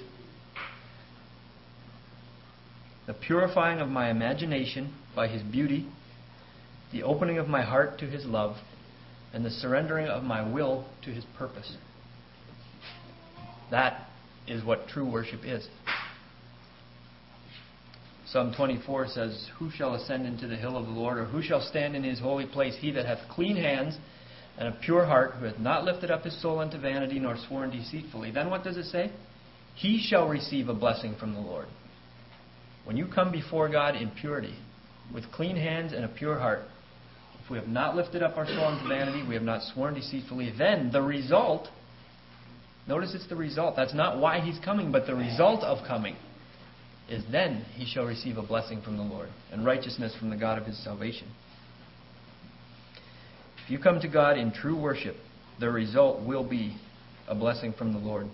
the 3.06 3.14
purifying 3.14 3.80
of 3.80 3.88
my 3.88 4.10
imagination 4.10 4.94
by 5.16 5.26
His 5.26 5.42
beauty, 5.42 5.88
the 6.92 7.02
opening 7.02 7.38
of 7.38 7.48
my 7.48 7.62
heart 7.62 7.98
to 7.98 8.06
His 8.06 8.26
love, 8.26 8.56
and 9.32 9.44
the 9.44 9.50
surrendering 9.50 10.06
of 10.06 10.22
my 10.22 10.46
will 10.46 10.86
to 11.02 11.10
His 11.10 11.24
purpose. 11.36 11.76
That 13.70 14.06
is 14.46 14.62
what 14.62 14.88
true 14.88 15.10
worship 15.10 15.40
is. 15.44 15.66
Psalm 18.26 18.52
24 18.54 19.08
says, 19.08 19.48
Who 19.58 19.70
shall 19.70 19.94
ascend 19.94 20.26
into 20.26 20.46
the 20.46 20.56
hill 20.56 20.76
of 20.76 20.84
the 20.84 20.92
Lord, 20.92 21.16
or 21.16 21.24
who 21.24 21.42
shall 21.42 21.62
stand 21.62 21.96
in 21.96 22.04
his 22.04 22.20
holy 22.20 22.44
place? 22.44 22.76
He 22.78 22.90
that 22.92 23.06
hath 23.06 23.26
clean 23.30 23.56
hands 23.56 23.96
and 24.58 24.68
a 24.68 24.78
pure 24.84 25.04
heart, 25.04 25.34
who 25.34 25.44
hath 25.44 25.58
not 25.58 25.84
lifted 25.84 26.10
up 26.10 26.24
his 26.24 26.40
soul 26.42 26.58
unto 26.58 26.78
vanity, 26.78 27.18
nor 27.20 27.36
sworn 27.48 27.70
deceitfully. 27.70 28.32
Then 28.32 28.50
what 28.50 28.64
does 28.64 28.76
it 28.76 28.86
say? 28.86 29.12
He 29.76 30.04
shall 30.04 30.28
receive 30.28 30.68
a 30.68 30.74
blessing 30.74 31.14
from 31.18 31.34
the 31.34 31.40
Lord. 31.40 31.66
When 32.84 32.96
you 32.96 33.06
come 33.06 33.30
before 33.30 33.68
God 33.68 33.94
in 33.94 34.10
purity, 34.10 34.54
with 35.14 35.30
clean 35.30 35.56
hands 35.56 35.92
and 35.92 36.04
a 36.04 36.08
pure 36.08 36.38
heart, 36.38 36.60
if 37.42 37.50
we 37.50 37.56
have 37.56 37.68
not 37.68 37.94
lifted 37.94 38.22
up 38.22 38.36
our 38.36 38.46
soul 38.46 38.64
unto 38.64 38.88
vanity, 38.88 39.24
we 39.26 39.34
have 39.34 39.44
not 39.44 39.62
sworn 39.72 39.94
deceitfully, 39.94 40.52
then 40.58 40.90
the 40.90 41.02
result, 41.02 41.68
notice 42.86 43.14
it's 43.14 43.28
the 43.28 43.36
result. 43.36 43.76
That's 43.76 43.94
not 43.94 44.18
why 44.18 44.40
he's 44.40 44.58
coming, 44.64 44.90
but 44.90 45.06
the 45.06 45.14
result 45.14 45.62
of 45.62 45.86
coming 45.86 46.16
is 47.08 47.24
then 47.30 47.64
he 47.74 47.86
shall 47.86 48.04
receive 48.04 48.36
a 48.36 48.42
blessing 48.42 48.82
from 48.82 48.96
the 48.96 49.02
Lord 49.02 49.28
and 49.52 49.64
righteousness 49.64 50.14
from 50.18 50.30
the 50.30 50.36
God 50.36 50.58
of 50.58 50.66
his 50.66 50.82
salvation. 50.82 51.28
If 53.68 53.72
you 53.72 53.78
come 53.78 54.00
to 54.00 54.08
God 54.08 54.38
in 54.38 54.50
true 54.50 54.80
worship, 54.80 55.14
the 55.60 55.68
result 55.68 56.26
will 56.26 56.42
be 56.42 56.74
a 57.28 57.34
blessing 57.34 57.74
from 57.76 57.92
the 57.92 57.98
Lord. 57.98 58.26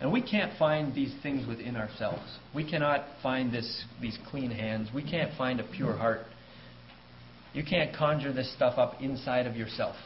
And 0.00 0.12
we 0.12 0.22
can't 0.22 0.56
find 0.56 0.94
these 0.94 1.12
things 1.20 1.48
within 1.48 1.74
ourselves. 1.74 2.22
We 2.54 2.62
cannot 2.62 3.06
find 3.24 3.52
this, 3.52 3.84
these 4.00 4.16
clean 4.30 4.52
hands. 4.52 4.90
We 4.94 5.02
can't 5.02 5.36
find 5.36 5.58
a 5.58 5.64
pure 5.64 5.96
heart. 5.96 6.20
You 7.54 7.64
can't 7.64 7.92
conjure 7.92 8.32
this 8.32 8.54
stuff 8.54 8.78
up 8.78 9.02
inside 9.02 9.48
of 9.48 9.56
yourself. 9.56 9.96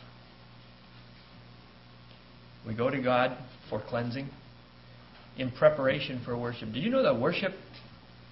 We 2.67 2.75
go 2.75 2.89
to 2.89 3.03
God 3.03 3.37
for 3.69 3.83
cleansing 3.91 4.31
in 5.37 5.51
preparation 5.53 6.23
for 6.25 6.35
worship. 6.35 6.73
Did 6.73 6.83
you 6.83 6.89
know 6.89 7.03
that 7.03 7.21
worship 7.21 7.53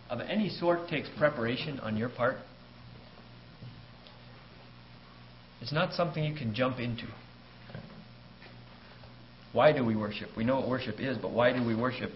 of 0.08 0.20
any 0.20 0.48
sort 0.48 0.88
takes 0.88 1.10
preparation 1.18 1.80
on 1.80 1.98
your 1.98 2.08
part? 2.08 2.38
It's 5.60 5.72
not 5.72 5.94
something 5.94 6.22
you 6.22 6.34
can 6.34 6.54
jump 6.54 6.78
into. 6.78 7.06
Why 9.52 9.72
do 9.72 9.84
we 9.84 9.96
worship? 9.96 10.28
We 10.36 10.44
know 10.44 10.60
what 10.60 10.68
worship 10.68 11.00
is, 11.00 11.16
but 11.16 11.30
why 11.30 11.52
do 11.52 11.66
we 11.66 11.74
worship? 11.74 12.10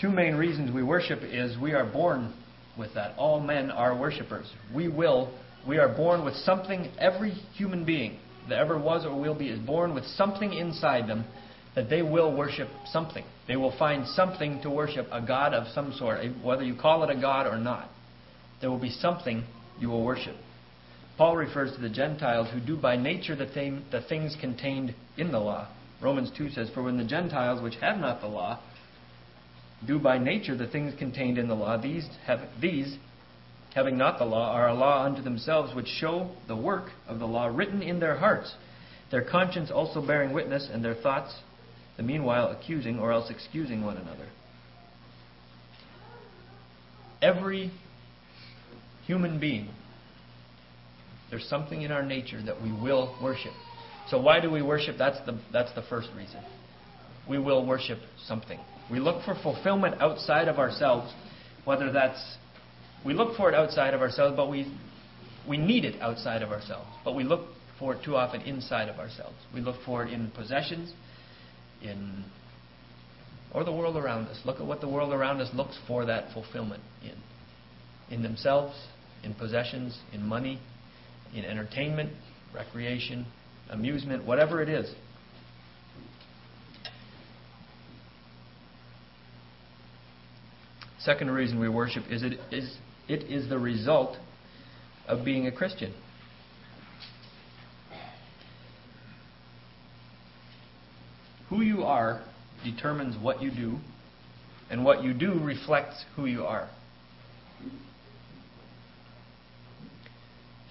Two 0.00 0.10
main 0.10 0.34
reasons 0.34 0.72
we 0.72 0.82
worship 0.82 1.20
is 1.22 1.56
we 1.58 1.72
are 1.72 1.90
born 1.90 2.34
with 2.78 2.94
that. 2.94 3.16
All 3.16 3.40
men 3.40 3.70
are 3.70 3.98
worshippers. 3.98 4.50
We 4.74 4.88
will, 4.88 5.32
we 5.66 5.78
are 5.78 5.88
born 5.88 6.24
with 6.24 6.34
something, 6.34 6.90
every 6.98 7.30
human 7.54 7.84
being 7.84 8.18
that 8.48 8.58
ever 8.58 8.78
was 8.78 9.06
or 9.06 9.18
will 9.18 9.34
be 9.38 9.48
is 9.48 9.58
born 9.58 9.94
with 9.94 10.04
something 10.04 10.52
inside 10.52 11.08
them 11.08 11.24
that 11.74 11.88
they 11.88 12.02
will 12.02 12.36
worship 12.36 12.68
something. 12.90 13.24
They 13.48 13.56
will 13.56 13.76
find 13.78 14.06
something 14.08 14.60
to 14.62 14.70
worship, 14.70 15.06
a 15.10 15.24
God 15.24 15.54
of 15.54 15.72
some 15.72 15.92
sort, 15.94 16.20
whether 16.42 16.62
you 16.62 16.76
call 16.76 17.04
it 17.04 17.10
a 17.16 17.18
God 17.18 17.46
or 17.46 17.56
not. 17.56 17.88
There 18.60 18.70
will 18.70 18.78
be 18.78 18.90
something 18.90 19.44
you 19.80 19.88
will 19.88 20.04
worship. 20.04 20.36
Paul 21.16 21.36
refers 21.36 21.74
to 21.74 21.80
the 21.80 21.90
Gentiles 21.90 22.48
who 22.52 22.60
do 22.60 22.76
by 22.76 22.96
nature 22.96 23.36
the, 23.36 23.46
thing, 23.46 23.84
the 23.90 24.00
things 24.02 24.36
contained 24.40 24.94
in 25.16 25.30
the 25.30 25.38
law. 25.38 25.68
Romans 26.00 26.30
2 26.36 26.50
says, 26.50 26.70
For 26.70 26.82
when 26.82 26.96
the 26.96 27.04
Gentiles, 27.04 27.62
which 27.62 27.76
have 27.76 27.98
not 27.98 28.20
the 28.20 28.26
law, 28.26 28.58
do 29.86 29.98
by 29.98 30.18
nature 30.18 30.56
the 30.56 30.66
things 30.66 30.94
contained 30.98 31.38
in 31.38 31.48
the 31.48 31.54
law, 31.54 31.76
these, 31.76 32.08
have, 32.26 32.40
these 32.60 32.96
having 33.74 33.98
not 33.98 34.18
the 34.18 34.24
law, 34.24 34.52
are 34.52 34.68
a 34.68 34.74
law 34.74 35.04
unto 35.04 35.22
themselves, 35.22 35.74
which 35.74 35.86
show 35.86 36.30
the 36.48 36.56
work 36.56 36.90
of 37.08 37.18
the 37.18 37.26
law 37.26 37.46
written 37.46 37.82
in 37.82 38.00
their 38.00 38.16
hearts, 38.16 38.54
their 39.10 39.22
conscience 39.22 39.70
also 39.70 40.04
bearing 40.04 40.32
witness, 40.32 40.68
and 40.72 40.84
their 40.84 40.94
thoughts, 40.94 41.34
the 41.96 42.02
meanwhile 42.02 42.48
accusing 42.48 42.98
or 42.98 43.12
else 43.12 43.30
excusing 43.30 43.84
one 43.84 43.96
another. 43.96 44.26
Every 47.20 47.70
human 49.06 49.38
being 49.38 49.68
there's 51.32 51.48
something 51.48 51.80
in 51.80 51.90
our 51.90 52.02
nature 52.02 52.42
that 52.42 52.60
we 52.60 52.70
will 52.70 53.16
worship. 53.22 53.54
So 54.08 54.20
why 54.20 54.38
do 54.38 54.50
we 54.50 54.60
worship? 54.60 54.96
That's 54.98 55.18
the 55.24 55.40
that's 55.50 55.74
the 55.74 55.82
first 55.88 56.10
reason. 56.14 56.44
We 57.26 57.38
will 57.38 57.66
worship 57.66 58.00
something. 58.26 58.60
We 58.90 59.00
look 59.00 59.24
for 59.24 59.34
fulfillment 59.42 59.94
outside 60.02 60.46
of 60.46 60.58
ourselves, 60.58 61.10
whether 61.64 61.90
that's 61.90 62.36
we 63.04 63.14
look 63.14 63.34
for 63.34 63.48
it 63.48 63.54
outside 63.54 63.94
of 63.94 64.02
ourselves, 64.02 64.36
but 64.36 64.50
we 64.50 64.70
we 65.48 65.56
need 65.56 65.86
it 65.86 66.02
outside 66.02 66.42
of 66.42 66.50
ourselves. 66.50 66.90
But 67.02 67.14
we 67.14 67.24
look 67.24 67.46
for 67.78 67.94
it 67.94 68.04
too 68.04 68.14
often 68.14 68.42
inside 68.42 68.90
of 68.90 68.98
ourselves. 68.98 69.36
We 69.54 69.62
look 69.62 69.76
for 69.86 70.04
it 70.04 70.12
in 70.12 70.30
possessions, 70.32 70.92
in 71.80 72.24
or 73.52 73.64
the 73.64 73.72
world 73.72 73.96
around 73.96 74.28
us. 74.28 74.38
Look 74.44 74.60
at 74.60 74.66
what 74.66 74.82
the 74.82 74.88
world 74.88 75.14
around 75.14 75.40
us 75.40 75.48
looks 75.54 75.78
for 75.88 76.04
that 76.04 76.30
fulfillment 76.34 76.82
in. 77.02 78.14
In 78.14 78.22
themselves, 78.22 78.76
in 79.24 79.32
possessions, 79.32 79.98
in 80.12 80.22
money, 80.22 80.60
in 81.34 81.44
entertainment, 81.44 82.12
recreation, 82.54 83.26
amusement, 83.70 84.24
whatever 84.24 84.62
it 84.62 84.68
is. 84.68 84.92
Second 91.00 91.30
reason 91.32 91.58
we 91.58 91.68
worship 91.68 92.04
is 92.10 92.22
it 92.22 92.34
is 92.52 92.76
it 93.08 93.24
is 93.24 93.48
the 93.48 93.58
result 93.58 94.16
of 95.08 95.24
being 95.24 95.48
a 95.48 95.52
Christian. 95.52 95.92
Who 101.48 101.62
you 101.62 101.82
are 101.82 102.22
determines 102.64 103.20
what 103.22 103.42
you 103.42 103.50
do, 103.50 103.78
and 104.70 104.84
what 104.84 105.02
you 105.02 105.12
do 105.12 105.38
reflects 105.42 106.04
who 106.14 106.26
you 106.26 106.44
are. 106.44 106.70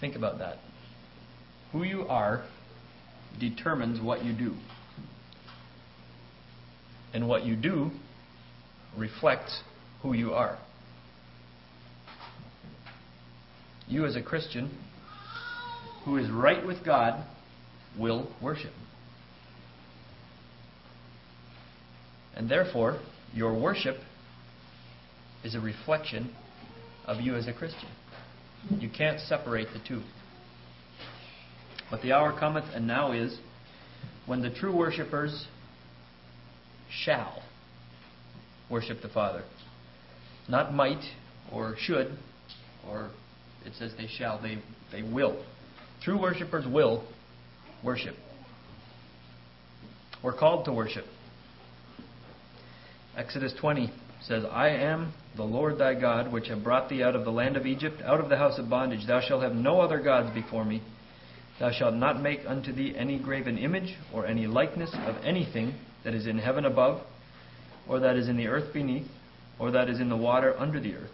Think 0.02 0.16
about 0.16 0.40
that. 0.40 0.58
Who 1.72 1.84
you 1.84 2.02
are 2.08 2.44
determines 3.40 4.02
what 4.02 4.26
you 4.26 4.34
do. 4.34 4.56
And 7.14 7.28
what 7.28 7.46
you 7.46 7.56
do 7.56 7.92
reflects 8.98 9.62
who 10.02 10.14
you 10.14 10.34
are. 10.34 10.58
You, 13.88 14.06
as 14.06 14.16
a 14.16 14.24
Christian 14.24 14.76
who 16.04 16.18
is 16.18 16.30
right 16.32 16.66
with 16.66 16.84
God, 16.84 17.24
will 17.98 18.32
worship. 18.42 18.74
And 22.36 22.50
therefore, 22.50 23.00
your 23.34 23.54
worship 23.54 23.98
is 25.44 25.54
a 25.54 25.60
reflection 25.60 26.34
of 27.06 27.22
you 27.22 27.36
as 27.36 27.48
a 27.48 27.54
Christian. 27.54 27.90
You 28.70 28.90
can't 28.90 29.20
separate 29.20 29.68
the 29.74 29.80
two. 29.88 30.02
But 31.90 32.02
the 32.02 32.14
hour 32.14 32.38
cometh, 32.38 32.66
and 32.74 32.88
now 32.88 33.12
is, 33.12 33.38
when 34.26 34.42
the 34.42 34.50
true 34.50 34.76
worshippers 34.76 35.48
shall 36.90 37.44
worship 38.70 39.02
the 39.02 39.10
Father. 39.10 39.44
Not 40.48 40.74
might 40.74 41.04
or 41.52 41.76
should, 41.78 42.18
or 42.88 43.10
it 43.66 43.74
says 43.78 43.94
they 43.98 44.08
shall, 44.08 44.42
they, 44.42 44.58
they 44.92 45.04
will. 45.04 45.44
True 46.02 46.20
worshippers 46.20 46.66
will 46.66 47.04
worship. 47.84 48.16
We're 50.24 50.38
called 50.38 50.66
to 50.66 50.74
worship. 50.74 51.06
Exodus 53.18 53.54
20 53.60 53.92
says, 54.28 54.44
I 54.52 54.70
am 54.70 55.14
the 55.36 55.44
Lord 55.44 55.78
thy 55.78 55.94
God, 55.94 56.32
which 56.32 56.48
have 56.48 56.64
brought 56.64 56.90
thee 56.90 57.04
out 57.04 57.16
of 57.16 57.26
the 57.26 57.32
land 57.32 57.58
of 57.58 57.66
Egypt, 57.66 58.02
out 58.04 58.20
of 58.20 58.30
the 58.30 58.38
house 58.38 58.60
of 58.60 58.70
bondage. 58.70 59.08
Thou 59.08 59.22
shalt 59.22 59.44
have 59.44 59.56
no 59.56 59.82
other 59.82 60.00
gods 60.00 60.34
before 60.34 60.66
me. 60.66 60.82
Thou 61.60 61.72
shalt 61.72 61.96
not 61.96 62.22
make 62.22 62.42
unto 62.48 62.74
thee 62.74 62.94
any 62.98 63.20
graven 63.20 63.58
image, 63.58 63.96
or 64.14 64.26
any 64.26 64.48
likeness 64.48 64.92
of 64.94 65.16
anything 65.24 65.76
that 66.04 66.14
is 66.14 66.28
in 66.28 66.38
heaven 66.38 66.66
above, 66.66 67.02
or 67.88 68.00
that 68.00 68.16
is 68.16 68.28
in 68.28 68.38
the 68.38 68.48
earth 68.48 68.74
beneath, 68.74 69.08
or 69.60 69.72
that 69.72 69.90
is 69.90 70.00
in 70.00 70.10
the 70.10 70.18
water 70.18 70.56
under 70.58 70.80
the 70.80 70.96
earth. 70.96 71.12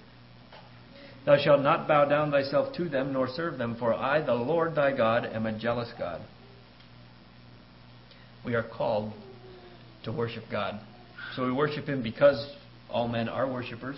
Thou 1.25 1.37
shalt 1.37 1.61
not 1.61 1.87
bow 1.87 2.05
down 2.05 2.31
thyself 2.31 2.73
to 2.77 2.87
them, 2.87 3.11
nor 3.11 3.27
serve 3.27 3.57
them, 3.57 3.75
for 3.77 3.93
I, 3.93 4.21
the 4.21 4.33
Lord 4.33 4.75
thy 4.75 4.95
God, 4.95 5.25
am 5.25 5.45
a 5.45 5.57
jealous 5.57 5.91
God. 5.99 6.21
We 8.45 8.55
are 8.55 8.63
called 8.63 9.11
to 10.05 10.11
worship 10.13 10.45
God. 10.49 10.79
So 11.35 11.45
we 11.45 11.51
worship 11.51 11.85
Him 11.85 12.01
because 12.01 12.55
all 12.91 13.07
men 13.07 13.29
are 13.29 13.51
worshippers. 13.51 13.97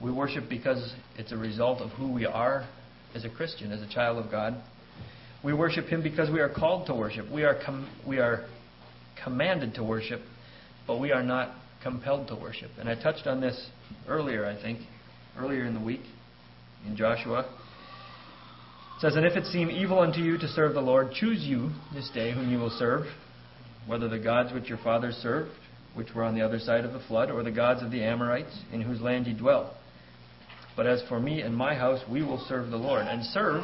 We 0.00 0.10
worship 0.10 0.44
because 0.48 0.94
it's 1.16 1.32
a 1.32 1.36
result 1.36 1.80
of 1.80 1.90
who 1.90 2.12
we 2.12 2.26
are 2.26 2.66
as 3.14 3.24
a 3.24 3.30
Christian, 3.30 3.70
as 3.70 3.80
a 3.82 3.88
child 3.88 4.24
of 4.24 4.30
God. 4.30 4.54
We 5.44 5.52
worship 5.52 5.86
Him 5.86 6.02
because 6.02 6.30
we 6.30 6.40
are 6.40 6.48
called 6.48 6.86
to 6.86 6.94
worship. 6.94 7.30
We 7.30 7.44
are, 7.44 7.58
com- 7.64 7.88
we 8.06 8.18
are 8.18 8.46
commanded 9.22 9.74
to 9.74 9.84
worship, 9.84 10.20
but 10.86 10.98
we 10.98 11.12
are 11.12 11.22
not 11.22 11.54
compelled 11.82 12.28
to 12.28 12.36
worship. 12.36 12.70
And 12.78 12.88
I 12.88 13.00
touched 13.00 13.26
on 13.26 13.40
this 13.40 13.68
earlier, 14.08 14.46
I 14.46 14.60
think, 14.60 14.80
earlier 15.38 15.64
in 15.64 15.74
the 15.74 15.80
week 15.80 16.02
in 16.86 16.96
Joshua. 16.96 17.40
It 17.40 19.00
says, 19.00 19.16
And 19.16 19.26
if 19.26 19.36
it 19.36 19.46
seem 19.46 19.70
evil 19.70 20.00
unto 20.00 20.20
you 20.20 20.38
to 20.38 20.48
serve 20.48 20.74
the 20.74 20.80
Lord, 20.80 21.12
choose 21.12 21.42
you 21.42 21.70
this 21.94 22.10
day 22.14 22.32
whom 22.32 22.50
you 22.50 22.58
will 22.58 22.74
serve, 22.78 23.06
whether 23.86 24.08
the 24.08 24.18
gods 24.18 24.52
which 24.52 24.68
your 24.68 24.78
fathers 24.78 25.14
served, 25.16 25.50
which 25.94 26.14
were 26.14 26.24
on 26.24 26.34
the 26.34 26.42
other 26.42 26.58
side 26.58 26.84
of 26.84 26.92
the 26.92 27.00
flood, 27.00 27.30
or 27.30 27.42
the 27.42 27.50
gods 27.50 27.82
of 27.82 27.90
the 27.90 28.02
Amorites, 28.02 28.56
in 28.72 28.80
whose 28.80 29.00
land 29.00 29.26
ye 29.26 29.34
dwell. 29.34 29.76
But 30.76 30.86
as 30.86 31.02
for 31.08 31.20
me 31.20 31.42
and 31.42 31.54
my 31.54 31.74
house, 31.74 32.00
we 32.10 32.22
will 32.22 32.42
serve 32.48 32.70
the 32.70 32.76
Lord. 32.76 33.06
And 33.06 33.24
serve, 33.24 33.62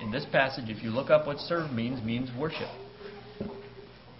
in 0.00 0.10
this 0.10 0.26
passage, 0.30 0.68
if 0.68 0.82
you 0.82 0.90
look 0.90 1.10
up 1.10 1.26
what 1.26 1.38
serve 1.38 1.70
means, 1.72 2.04
means 2.04 2.30
worship. 2.38 2.68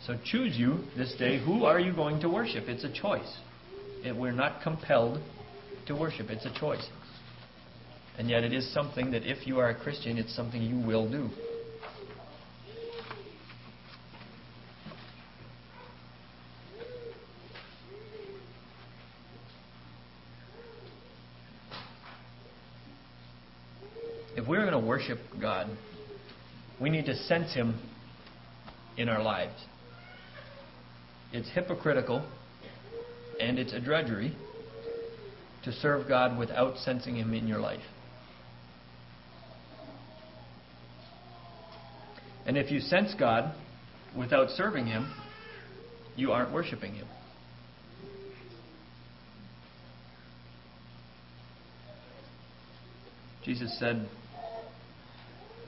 So 0.07 0.19
choose 0.25 0.57
you 0.57 0.81
this 0.97 1.15
day 1.19 1.43
who 1.43 1.65
are 1.65 1.81
you 1.81 1.95
going 1.95 2.21
to 2.21 2.29
worship? 2.29 2.65
It's 2.69 2.85
a 2.85 2.93
choice. 2.93 3.39
It, 4.05 4.15
we're 4.15 4.33
not 4.33 4.63
compelled 4.63 5.21
to 5.87 5.95
worship, 5.95 6.31
it's 6.31 6.45
a 6.45 6.59
choice. 6.59 6.87
And 8.17 8.31
yet, 8.31 8.45
it 8.45 8.53
is 8.53 8.73
something 8.73 9.11
that 9.11 9.25
if 9.25 9.47
you 9.47 9.59
are 9.59 9.71
a 9.71 9.75
Christian, 9.75 10.19
it's 10.19 10.35
something 10.37 10.63
you 10.63 10.79
will 10.87 11.11
do. 11.11 11.31
If 24.45 24.49
we're 24.51 24.71
going 24.71 24.79
to 24.79 24.87
worship 24.87 25.21
God, 25.41 25.71
we 26.79 26.91
need 26.91 27.07
to 27.07 27.17
sense 27.17 27.55
Him 27.55 27.81
in 28.99 29.09
our 29.09 29.23
lives. 29.23 29.55
It's 31.33 31.49
hypocritical 31.49 32.29
and 33.41 33.59
it's 33.59 33.73
a 33.73 33.81
drudgery 33.81 34.37
to 35.65 35.73
serve 35.73 36.07
God 36.07 36.39
without 36.39 36.77
sensing 36.77 37.17
Him 37.17 37.33
in 37.33 37.49
your 37.49 37.59
life. 37.59 37.81
And 42.45 42.59
if 42.59 42.71
you 42.71 42.81
sense 42.81 43.15
God 43.19 43.55
without 44.15 44.51
serving 44.51 44.85
Him, 44.85 45.11
you 46.17 46.33
aren't 46.33 46.53
worshiping 46.53 46.93
Him. 46.93 47.07
Jesus 53.43 53.75
said, 53.79 54.07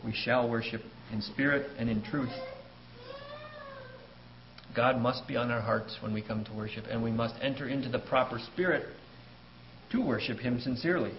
We 0.04 0.12
shall 0.12 0.48
worship 0.48 0.82
in 1.12 1.22
spirit 1.22 1.70
and 1.78 1.88
in 1.88 2.02
truth. 2.02 2.32
God 4.74 5.00
must 5.00 5.26
be 5.26 5.36
on 5.36 5.50
our 5.50 5.62
hearts 5.62 5.96
when 6.00 6.12
we 6.12 6.20
come 6.20 6.44
to 6.44 6.52
worship, 6.52 6.84
and 6.90 7.02
we 7.02 7.10
must 7.10 7.34
enter 7.40 7.66
into 7.66 7.88
the 7.88 7.98
proper 7.98 8.38
spirit 8.38 8.84
to 9.90 10.04
worship 10.04 10.38
Him 10.38 10.60
sincerely. 10.60 11.12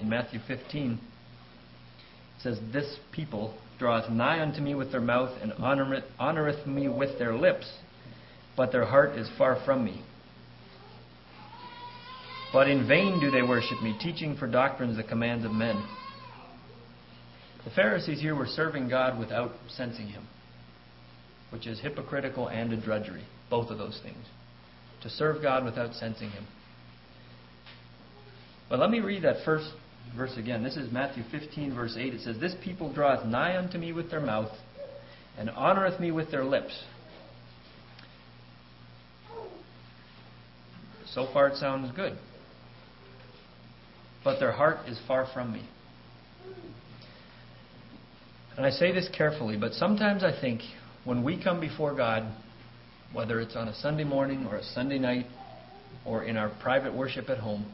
In 0.00 0.08
Matthew 0.08 0.40
15, 0.46 0.92
it 0.92 2.42
says, 2.42 2.58
This 2.72 2.98
people 3.12 3.56
draweth 3.78 4.10
nigh 4.10 4.40
unto 4.40 4.60
me 4.60 4.74
with 4.74 4.90
their 4.90 5.00
mouth, 5.00 5.30
and 5.40 5.52
honoreth 5.52 6.66
me 6.66 6.88
with 6.88 7.18
their 7.18 7.34
lips, 7.34 7.70
but 8.56 8.72
their 8.72 8.86
heart 8.86 9.16
is 9.16 9.30
far 9.38 9.62
from 9.64 9.84
me. 9.84 10.02
But 12.52 12.68
in 12.68 12.86
vain 12.86 13.20
do 13.20 13.30
they 13.30 13.42
worship 13.42 13.82
me, 13.82 13.96
teaching 14.00 14.36
for 14.36 14.46
doctrines 14.46 14.96
the 14.96 15.02
commands 15.02 15.44
of 15.44 15.52
men. 15.52 15.84
The 17.64 17.70
Pharisees 17.70 18.20
here 18.20 18.36
were 18.36 18.46
serving 18.46 18.88
God 18.88 19.18
without 19.18 19.50
sensing 19.68 20.06
Him, 20.06 20.26
which 21.50 21.66
is 21.66 21.80
hypocritical 21.80 22.48
and 22.48 22.72
a 22.72 22.76
drudgery, 22.80 23.24
both 23.50 23.70
of 23.70 23.78
those 23.78 24.00
things. 24.02 24.24
To 25.02 25.10
serve 25.10 25.42
God 25.42 25.64
without 25.64 25.94
sensing 25.94 26.30
Him. 26.30 26.46
But 28.68 28.78
let 28.78 28.90
me 28.90 29.00
read 29.00 29.24
that 29.24 29.44
first 29.44 29.70
verse 30.16 30.36
again. 30.36 30.62
This 30.62 30.76
is 30.76 30.92
Matthew 30.92 31.24
15, 31.30 31.74
verse 31.74 31.96
8. 31.98 32.14
It 32.14 32.20
says, 32.20 32.38
This 32.40 32.54
people 32.62 32.92
draweth 32.92 33.26
nigh 33.26 33.56
unto 33.56 33.78
me 33.78 33.92
with 33.92 34.10
their 34.10 34.20
mouth, 34.20 34.52
and 35.36 35.48
honoreth 35.50 35.98
me 36.00 36.12
with 36.12 36.30
their 36.30 36.44
lips. 36.44 36.84
So 41.12 41.28
far 41.32 41.48
it 41.48 41.56
sounds 41.56 41.90
good 41.94 42.16
but 44.26 44.40
their 44.40 44.50
heart 44.50 44.78
is 44.88 44.98
far 45.06 45.24
from 45.32 45.52
me. 45.52 45.62
And 48.56 48.66
I 48.66 48.70
say 48.70 48.90
this 48.90 49.08
carefully, 49.16 49.56
but 49.56 49.72
sometimes 49.72 50.24
I 50.24 50.32
think 50.40 50.62
when 51.04 51.22
we 51.22 51.40
come 51.40 51.60
before 51.60 51.94
God, 51.94 52.24
whether 53.12 53.38
it's 53.40 53.54
on 53.54 53.68
a 53.68 53.74
Sunday 53.76 54.02
morning 54.02 54.44
or 54.50 54.56
a 54.56 54.64
Sunday 54.64 54.98
night 54.98 55.26
or 56.04 56.24
in 56.24 56.36
our 56.36 56.48
private 56.60 56.92
worship 56.92 57.30
at 57.30 57.38
home, 57.38 57.72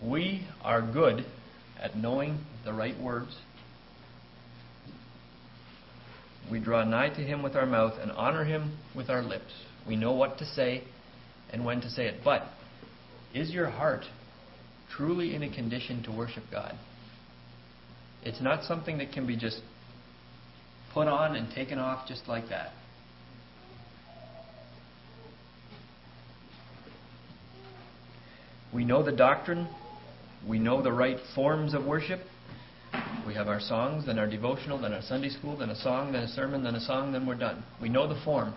we 0.00 0.46
are 0.62 0.80
good 0.80 1.26
at 1.82 1.96
knowing 1.96 2.38
the 2.64 2.72
right 2.72 2.96
words. 3.00 3.36
We 6.52 6.60
draw 6.60 6.84
nigh 6.84 7.08
to 7.08 7.20
Him 7.20 7.42
with 7.42 7.56
our 7.56 7.66
mouth 7.66 7.94
and 8.00 8.12
honor 8.12 8.44
Him 8.44 8.78
with 8.94 9.10
our 9.10 9.22
lips. 9.22 9.52
We 9.88 9.96
know 9.96 10.12
what 10.12 10.38
to 10.38 10.44
say 10.44 10.84
and 11.52 11.64
when 11.64 11.80
to 11.80 11.90
say 11.90 12.06
it. 12.06 12.20
But 12.24 12.44
is 13.34 13.50
your 13.50 13.68
heart 13.68 14.04
truly 14.96 15.34
in 15.34 15.42
a 15.42 15.52
condition 15.52 16.02
to 16.04 16.12
worship 16.12 16.44
God? 16.50 16.74
It's 18.22 18.40
not 18.40 18.64
something 18.64 18.98
that 18.98 19.12
can 19.12 19.26
be 19.26 19.36
just 19.36 19.60
put 20.94 21.08
on 21.08 21.36
and 21.36 21.52
taken 21.52 21.78
off 21.78 22.06
just 22.08 22.28
like 22.28 22.48
that. 22.48 22.70
We 28.72 28.84
know 28.84 29.02
the 29.02 29.12
doctrine, 29.12 29.68
we 30.48 30.58
know 30.58 30.82
the 30.82 30.92
right 30.92 31.18
forms 31.34 31.74
of 31.74 31.84
worship, 31.84 32.20
We 33.26 33.34
have 33.34 33.48
our 33.48 33.60
songs, 33.60 34.06
then 34.06 34.18
our 34.18 34.28
devotional, 34.28 34.78
then 34.80 34.92
our 34.92 35.02
Sunday 35.02 35.30
school, 35.30 35.56
then 35.56 35.70
a 35.70 35.76
song, 35.76 36.12
then 36.12 36.24
a 36.24 36.28
sermon, 36.28 36.62
then 36.62 36.74
a 36.74 36.80
song, 36.80 37.12
then 37.12 37.26
we're 37.26 37.34
done. 37.36 37.64
We 37.80 37.88
know 37.88 38.06
the 38.06 38.20
form. 38.22 38.54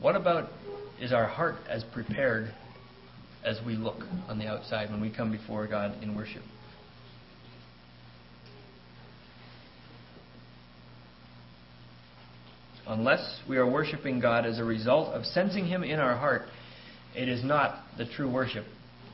What 0.00 0.16
about 0.16 0.50
is 1.00 1.12
our 1.12 1.26
heart 1.26 1.56
as 1.68 1.84
prepared 1.84 2.52
as 3.44 3.58
we 3.64 3.74
look 3.74 4.02
on 4.28 4.38
the 4.38 4.46
outside 4.46 4.90
when 4.90 5.00
we 5.00 5.10
come 5.14 5.30
before 5.30 5.66
God 5.66 6.02
in 6.02 6.14
worship? 6.16 6.42
Unless 12.86 13.40
we 13.48 13.58
are 13.58 13.70
worshiping 13.70 14.18
God 14.18 14.46
as 14.46 14.58
a 14.58 14.64
result 14.64 15.14
of 15.14 15.24
sensing 15.24 15.66
Him 15.66 15.84
in 15.84 16.00
our 16.00 16.16
heart, 16.16 16.42
it 17.14 17.28
is 17.28 17.44
not 17.44 17.82
the 17.98 18.06
true 18.06 18.32
worship 18.32 18.64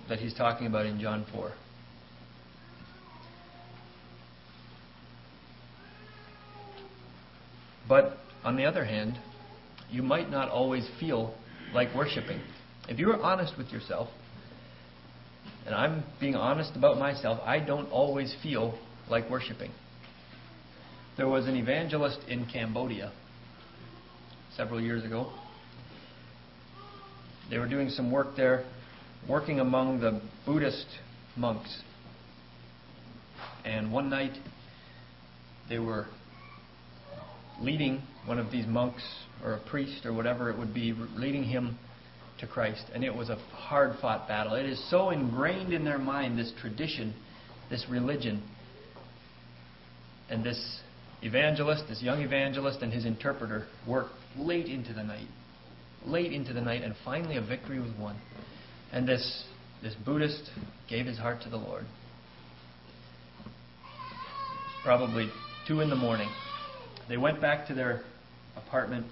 that 0.09 0.20
He's 0.20 0.35
talking 0.35 0.66
about 0.66 0.87
in 0.87 1.01
John 1.01 1.27
4. 1.33 1.53
But 7.88 8.16
on 8.44 8.57
the 8.57 8.64
other 8.64 8.85
hand, 8.85 9.18
you 9.90 10.03
might 10.03 10.31
not 10.31 10.49
always 10.49 10.88
feel 10.99 11.35
like 11.75 11.95
worshiping. 11.95 12.41
If 12.89 12.99
you 12.99 13.11
are 13.11 13.21
honest 13.21 13.55
with 13.59 13.69
yourself, 13.69 14.09
and 15.67 15.75
I'm 15.75 16.05
being 16.21 16.37
honest 16.37 16.77
about 16.77 16.99
myself, 16.99 17.41
I 17.45 17.59
don't 17.59 17.91
always 17.91 18.35
feel 18.43 18.79
like 19.11 19.29
worshiping. 19.31 19.73
There 21.17 21.29
was 21.29 21.47
an 21.47 21.57
evangelist 21.57 22.19
in 22.29 22.47
Cambodia 22.47 23.13
several 24.57 24.81
years 24.81 25.05
ago. 25.05 25.33
They 27.51 27.59
were 27.59 27.69
doing 27.69 27.89
some 27.91 28.11
work 28.11 28.37
there, 28.37 28.65
working 29.29 29.61
among 29.61 30.01
the 30.01 30.21
Buddhist 30.47 30.87
monks. 31.37 31.83
And 33.65 33.93
one 33.93 34.11
night, 34.11 34.37
they 35.69 35.79
were 35.79 36.07
leading 37.61 38.03
one 38.27 38.39
of 38.39 38.51
these 38.51 38.67
monks 38.67 39.03
or 39.45 39.55
a 39.55 39.61
priest 39.69 40.07
or 40.07 40.13
whatever 40.13 40.51
it 40.51 40.59
would 40.59 40.73
be, 40.73 40.93
leading 41.15 41.45
him 41.45 41.79
to 42.41 42.47
Christ. 42.47 42.85
And 42.95 43.05
it 43.05 43.15
was 43.15 43.29
a 43.29 43.37
hard 43.53 43.97
fought 44.01 44.27
battle. 44.27 44.55
It 44.55 44.67
is 44.67 44.83
so 44.91 45.11
ingrained 45.11 45.73
in 45.73 45.85
their 45.85 45.99
mind, 45.99 46.39
this 46.39 46.53
tradition, 46.61 47.15
this 47.71 47.87
religion. 47.89 48.43
And 50.31 50.43
this 50.43 50.81
evangelist, 51.23 51.85
this 51.89 52.03
young 52.03 52.23
evangelist, 52.23 52.81
and 52.83 52.93
his 52.93 53.05
interpreter 53.05 53.67
worked 53.87 54.15
late 54.37 54.67
into 54.67 54.93
the 54.93 55.03
night. 55.03 55.29
Late 56.07 56.33
into 56.33 56.53
the 56.53 56.61
night, 56.61 56.83
and 56.83 56.95
finally 57.05 57.37
a 57.37 57.43
victory 57.43 57.79
was 57.79 57.91
won. 57.99 58.17
And 58.93 59.09
this, 59.09 59.45
this 59.83 59.95
Buddhist 60.05 60.51
gave 60.89 61.07
his 61.07 61.19
heart 61.19 61.43
to 61.43 61.51
the 61.51 61.57
Lord. 61.57 61.85
Probably 64.83 65.31
two 65.67 65.81
in 65.81 65.89
the 65.89 65.97
morning. 65.97 66.29
They 67.09 67.17
went 67.17 67.41
back 67.41 67.67
to 67.69 67.75
their 67.75 68.03
apartment 68.57 69.07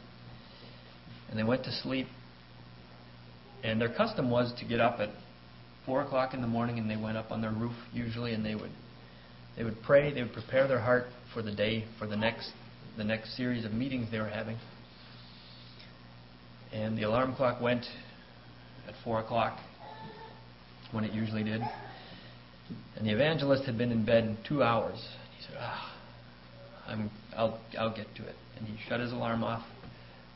and 1.31 1.39
they 1.39 1.45
went 1.45 1.65
to 1.65 1.73
sleep. 1.73 2.07
And 3.65 3.81
their 3.81 3.93
custom 3.93 4.31
was 4.31 4.53
to 4.59 4.65
get 4.65 4.81
up 4.81 5.01
at 5.01 5.09
four 5.87 6.03
o'clock 6.03 6.35
in 6.35 6.41
the 6.41 6.47
morning 6.47 6.79
and 6.79 6.91
they 6.91 6.97
went 6.97 7.17
up 7.17 7.31
on 7.31 7.41
their 7.41 7.53
roof 7.53 7.75
usually 7.93 8.35
and 8.35 8.45
they 8.45 8.55
would 8.55 8.71
they 9.57 9.65
would 9.65 9.83
pray, 9.83 10.13
they 10.13 10.23
would 10.23 10.33
prepare 10.33 10.67
their 10.67 10.81
heart 10.81 11.05
for 11.35 11.43
the 11.43 11.53
day, 11.53 11.85
for 11.99 12.07
the 12.07 12.17
next 12.17 12.51
the 12.97 13.05
next 13.05 13.37
series 13.37 13.65
of 13.65 13.73
meetings 13.73 14.11
they 14.11 14.19
were 14.19 14.29
having. 14.29 14.59
And 16.73 16.97
the 16.97 17.03
alarm 17.03 17.35
clock 17.35 17.61
went 17.61 17.85
at 18.89 18.95
four 19.05 19.21
o'clock 19.21 19.59
when 20.91 21.05
it 21.05 21.13
usually 21.13 21.45
did. 21.45 21.63
And 22.97 23.07
the 23.07 23.13
evangelist 23.13 23.65
had 23.65 23.79
been 23.79 23.93
in 23.93 24.05
bed 24.05 24.37
two 24.47 24.63
hours. 24.63 24.99
He 25.37 25.45
said, 25.47 25.57
Ah, 25.59 25.95
I'm 26.87 27.11
I'll, 27.37 27.61
I'll 27.79 27.95
get 27.95 28.15
to 28.17 28.27
it. 28.27 28.35
And 28.59 28.67
he 28.67 28.77
shut 28.89 29.01
his 29.01 29.13
alarm 29.13 29.43
off, 29.45 29.63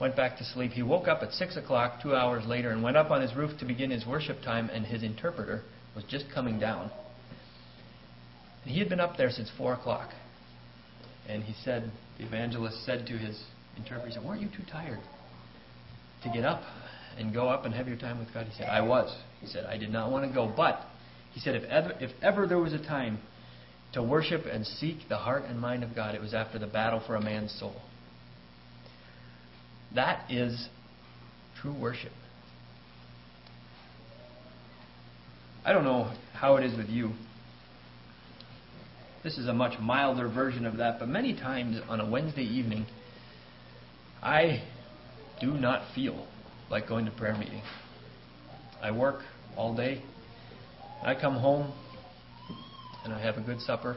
went 0.00 0.16
back 0.16 0.38
to 0.38 0.44
sleep. 0.44 0.72
He 0.72 0.82
woke 0.82 1.08
up 1.08 1.22
at 1.22 1.32
6 1.32 1.56
o'clock 1.56 2.02
two 2.02 2.14
hours 2.14 2.46
later 2.46 2.70
and 2.70 2.82
went 2.82 2.96
up 2.96 3.10
on 3.10 3.20
his 3.20 3.34
roof 3.34 3.58
to 3.58 3.64
begin 3.64 3.90
his 3.90 4.06
worship 4.06 4.42
time, 4.42 4.70
and 4.72 4.84
his 4.84 5.02
interpreter 5.02 5.62
was 5.94 6.04
just 6.04 6.26
coming 6.32 6.58
down. 6.58 6.90
And 8.64 8.72
he 8.72 8.80
had 8.80 8.88
been 8.88 9.00
up 9.00 9.16
there 9.16 9.30
since 9.30 9.50
4 9.56 9.74
o'clock. 9.74 10.10
And 11.28 11.42
he 11.42 11.54
said, 11.64 11.90
the 12.18 12.26
evangelist 12.26 12.84
said 12.84 13.06
to 13.06 13.18
his 13.18 13.42
interpreter, 13.76 14.08
he 14.08 14.14
said, 14.14 14.24
Weren't 14.24 14.40
you 14.40 14.48
too 14.48 14.64
tired 14.70 15.00
to 16.22 16.30
get 16.30 16.44
up 16.44 16.62
and 17.18 17.32
go 17.32 17.48
up 17.48 17.64
and 17.64 17.74
have 17.74 17.88
your 17.88 17.96
time 17.96 18.18
with 18.18 18.32
God? 18.32 18.46
He 18.46 18.56
said, 18.56 18.68
I 18.68 18.80
was. 18.80 19.14
He 19.40 19.46
said, 19.46 19.66
I 19.66 19.76
did 19.76 19.90
not 19.90 20.10
want 20.10 20.28
to 20.28 20.34
go. 20.34 20.52
But, 20.54 20.80
he 21.32 21.40
said, 21.40 21.54
if 21.56 21.64
ever, 21.64 21.92
if 22.00 22.10
ever 22.22 22.46
there 22.46 22.58
was 22.58 22.72
a 22.72 22.78
time 22.78 23.18
to 23.96 24.02
worship 24.02 24.44
and 24.44 24.66
seek 24.66 25.08
the 25.08 25.16
heart 25.16 25.44
and 25.48 25.58
mind 25.58 25.82
of 25.82 25.94
God, 25.94 26.14
it 26.14 26.20
was 26.20 26.34
after 26.34 26.58
the 26.58 26.66
battle 26.66 27.02
for 27.06 27.16
a 27.16 27.20
man's 27.20 27.50
soul. 27.58 27.80
That 29.94 30.30
is 30.30 30.68
true 31.62 31.74
worship. 31.74 32.12
I 35.64 35.72
don't 35.72 35.84
know 35.84 36.12
how 36.34 36.56
it 36.56 36.64
is 36.66 36.76
with 36.76 36.90
you. 36.90 37.12
This 39.24 39.38
is 39.38 39.48
a 39.48 39.54
much 39.54 39.80
milder 39.80 40.28
version 40.28 40.66
of 40.66 40.76
that, 40.76 40.98
but 40.98 41.08
many 41.08 41.34
times 41.34 41.80
on 41.88 41.98
a 41.98 42.08
Wednesday 42.08 42.44
evening, 42.44 42.84
I 44.22 44.62
do 45.40 45.52
not 45.52 45.94
feel 45.94 46.26
like 46.70 46.86
going 46.86 47.06
to 47.06 47.10
prayer 47.12 47.34
meeting. 47.34 47.62
I 48.82 48.90
work 48.90 49.22
all 49.56 49.74
day. 49.74 50.02
I 51.02 51.14
come 51.18 51.36
home, 51.36 51.72
and 53.06 53.14
I 53.14 53.22
have 53.22 53.36
a 53.36 53.40
good 53.40 53.60
supper. 53.60 53.96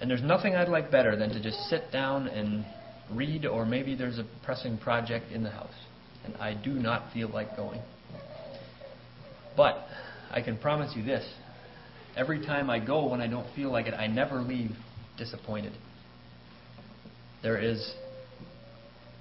And 0.00 0.08
there's 0.10 0.22
nothing 0.22 0.54
I'd 0.54 0.68
like 0.68 0.90
better 0.90 1.16
than 1.16 1.30
to 1.30 1.42
just 1.42 1.58
sit 1.68 1.90
down 1.92 2.28
and 2.28 2.64
read, 3.10 3.44
or 3.46 3.66
maybe 3.66 3.94
there's 3.94 4.18
a 4.18 4.26
pressing 4.44 4.78
project 4.78 5.30
in 5.32 5.42
the 5.42 5.50
house. 5.50 5.74
And 6.24 6.34
I 6.36 6.54
do 6.54 6.70
not 6.70 7.12
feel 7.12 7.28
like 7.28 7.56
going. 7.56 7.82
But 9.56 9.86
I 10.30 10.40
can 10.40 10.56
promise 10.56 10.92
you 10.96 11.04
this 11.04 11.24
every 12.16 12.44
time 12.44 12.70
I 12.70 12.78
go 12.78 13.08
when 13.08 13.20
I 13.20 13.26
don't 13.26 13.46
feel 13.54 13.70
like 13.70 13.86
it, 13.86 13.94
I 13.94 14.06
never 14.06 14.40
leave 14.40 14.70
disappointed. 15.18 15.72
There 17.42 17.58
is 17.58 17.94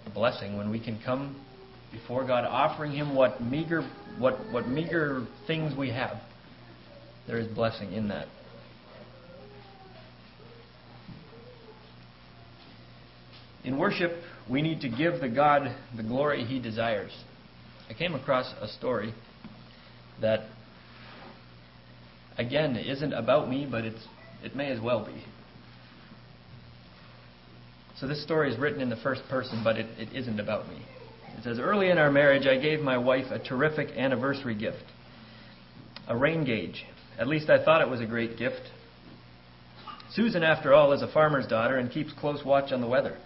a 0.05 0.09
blessing 0.11 0.57
when 0.57 0.69
we 0.69 0.79
can 0.79 1.01
come 1.03 1.43
before 1.91 2.25
God 2.25 2.45
offering 2.45 2.91
Him 2.91 3.15
what 3.15 3.41
meager, 3.41 3.81
what, 4.17 4.35
what 4.51 4.67
meager 4.67 5.25
things 5.47 5.75
we 5.77 5.89
have 5.89 6.21
there 7.27 7.37
is 7.37 7.47
blessing 7.47 7.93
in 7.93 8.09
that. 8.09 8.27
In 13.63 13.77
worship, 13.77 14.11
we 14.49 14.61
need 14.61 14.81
to 14.81 14.89
give 14.89 15.21
the 15.21 15.29
God 15.29 15.73
the 15.95 16.03
glory 16.03 16.43
he 16.43 16.59
desires. 16.59 17.11
I 17.89 17.93
came 17.93 18.13
across 18.13 18.53
a 18.59 18.67
story 18.67 19.13
that, 20.19 20.41
again, 22.37 22.75
isn't 22.75 23.13
about 23.13 23.49
me, 23.49 23.65
but 23.69 23.85
it's, 23.85 24.05
it 24.43 24.55
may 24.55 24.69
as 24.69 24.81
well 24.81 25.05
be. 25.05 25.23
So 27.99 28.07
this 28.07 28.21
story 28.21 28.51
is 28.51 28.59
written 28.59 28.81
in 28.81 28.89
the 28.89 28.97
first 28.97 29.21
person, 29.29 29.61
but 29.63 29.77
it, 29.77 29.85
it 29.97 30.13
isn't 30.13 30.41
about 30.41 30.67
me. 30.67 30.85
It 31.37 31.43
says, 31.43 31.57
Early 31.57 31.89
in 31.89 31.97
our 31.97 32.11
marriage, 32.11 32.45
I 32.45 32.57
gave 32.57 32.81
my 32.81 32.97
wife 32.97 33.31
a 33.31 33.39
terrific 33.39 33.89
anniversary 33.95 34.55
gift 34.55 34.83
a 36.07 36.17
rain 36.17 36.43
gauge. 36.43 36.85
At 37.19 37.27
least 37.27 37.49
I 37.49 37.63
thought 37.63 37.81
it 37.81 37.89
was 37.89 38.01
a 38.01 38.05
great 38.05 38.37
gift. 38.37 38.61
Susan, 40.11 40.43
after 40.43 40.73
all, 40.73 40.93
is 40.93 41.01
a 41.01 41.07
farmer's 41.07 41.47
daughter 41.47 41.77
and 41.77 41.91
keeps 41.91 42.11
close 42.13 42.43
watch 42.45 42.71
on 42.71 42.81
the 42.81 42.87
weather. 42.87 43.17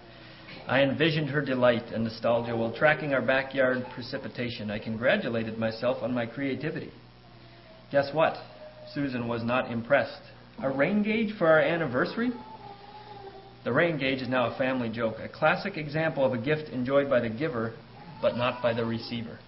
I 0.67 0.81
envisioned 0.81 1.29
her 1.29 1.41
delight 1.41 1.91
and 1.93 2.03
nostalgia 2.03 2.55
while 2.55 2.73
tracking 2.73 3.13
our 3.13 3.21
backyard 3.21 3.85
precipitation. 3.93 4.69
I 4.69 4.79
congratulated 4.79 5.57
myself 5.57 5.97
on 6.01 6.13
my 6.13 6.25
creativity. 6.25 6.91
Guess 7.91 8.13
what? 8.13 8.37
Susan 8.93 9.27
was 9.27 9.43
not 9.43 9.71
impressed. 9.71 10.21
A 10.61 10.69
rain 10.69 11.03
gauge 11.03 11.37
for 11.37 11.47
our 11.47 11.59
anniversary? 11.59 12.31
The 13.63 13.73
rain 13.73 13.97
gauge 13.97 14.21
is 14.21 14.29
now 14.29 14.47
a 14.47 14.57
family 14.57 14.89
joke, 14.89 15.17
a 15.19 15.29
classic 15.29 15.77
example 15.77 16.25
of 16.25 16.33
a 16.33 16.37
gift 16.37 16.69
enjoyed 16.69 17.09
by 17.09 17.19
the 17.19 17.29
giver, 17.29 17.73
but 18.21 18.37
not 18.37 18.61
by 18.61 18.73
the 18.73 18.85
receiver. 18.85 19.39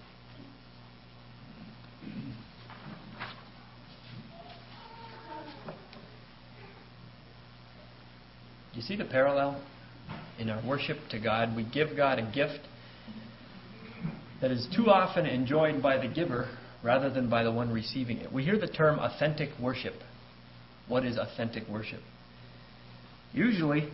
You 8.74 8.82
see 8.82 8.96
the 8.96 9.04
parallel? 9.04 9.62
In 10.38 10.48
our 10.48 10.64
worship 10.66 10.98
to 11.10 11.18
God, 11.18 11.54
we 11.54 11.64
give 11.64 11.96
God 11.96 12.18
a 12.18 12.30
gift 12.32 12.60
that 14.40 14.50
is 14.50 14.66
too 14.74 14.88
often 14.88 15.26
enjoyed 15.26 15.82
by 15.82 15.98
the 15.98 16.12
giver 16.12 16.48
rather 16.82 17.10
than 17.10 17.28
by 17.28 17.42
the 17.42 17.52
one 17.52 17.70
receiving 17.70 18.18
it. 18.18 18.32
We 18.32 18.44
hear 18.44 18.58
the 18.58 18.68
term 18.68 18.98
authentic 18.98 19.50
worship. 19.60 19.94
What 20.88 21.04
is 21.04 21.18
authentic 21.18 21.68
worship? 21.68 22.00
Usually, 23.32 23.88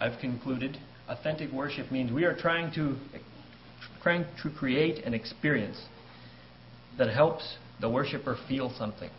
I've 0.00 0.20
concluded, 0.20 0.78
authentic 1.08 1.50
worship 1.50 1.90
means 1.90 2.12
we 2.12 2.24
are 2.24 2.34
trying 2.34 2.72
to 2.74 2.96
trying 4.02 4.24
to 4.42 4.50
create 4.50 5.04
an 5.04 5.14
experience 5.14 5.82
that 6.96 7.10
helps 7.10 7.56
the 7.80 7.88
worshiper 7.88 8.36
feel 8.48 8.72
something. 8.78 9.10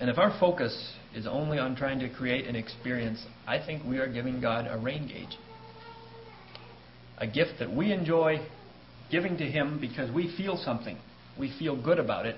And 0.00 0.08
if 0.08 0.16
our 0.16 0.34
focus 0.40 0.94
is 1.14 1.26
only 1.26 1.58
on 1.58 1.76
trying 1.76 1.98
to 2.00 2.08
create 2.08 2.46
an 2.46 2.56
experience, 2.56 3.22
I 3.46 3.64
think 3.64 3.84
we 3.84 3.98
are 3.98 4.10
giving 4.10 4.40
God 4.40 4.66
a 4.68 4.78
rain 4.78 5.06
gauge. 5.06 5.36
A 7.18 7.26
gift 7.26 7.58
that 7.58 7.70
we 7.70 7.92
enjoy 7.92 8.38
giving 9.10 9.36
to 9.36 9.44
Him 9.44 9.78
because 9.78 10.10
we 10.10 10.34
feel 10.38 10.56
something. 10.56 10.96
We 11.38 11.54
feel 11.58 11.80
good 11.80 11.98
about 11.98 12.24
it. 12.24 12.36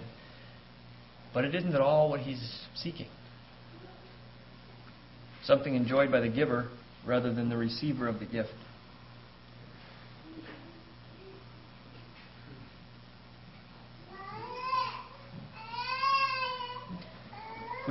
But 1.32 1.44
it 1.44 1.54
isn't 1.54 1.74
at 1.74 1.80
all 1.80 2.10
what 2.10 2.20
He's 2.20 2.60
seeking. 2.74 3.06
Something 5.44 5.76
enjoyed 5.76 6.10
by 6.10 6.20
the 6.20 6.28
giver 6.28 6.68
rather 7.06 7.32
than 7.32 7.48
the 7.48 7.56
receiver 7.56 8.08
of 8.08 8.18
the 8.18 8.26
gift. 8.26 8.50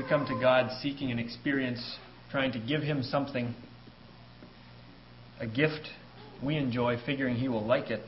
We 0.02 0.10
come 0.10 0.26
to 0.26 0.40
God 0.40 0.72
seeking 0.82 1.12
an 1.12 1.20
experience, 1.20 1.98
trying 2.32 2.52
to 2.54 2.60
give 2.60 2.82
Him 2.82 3.04
something, 3.04 3.54
a 5.40 5.46
gift 5.46 5.90
we 6.44 6.58
enjoy, 6.58 6.98
figuring 7.06 7.36
He 7.36 7.48
will 7.48 7.66
like 7.66 7.92
it, 7.92 8.02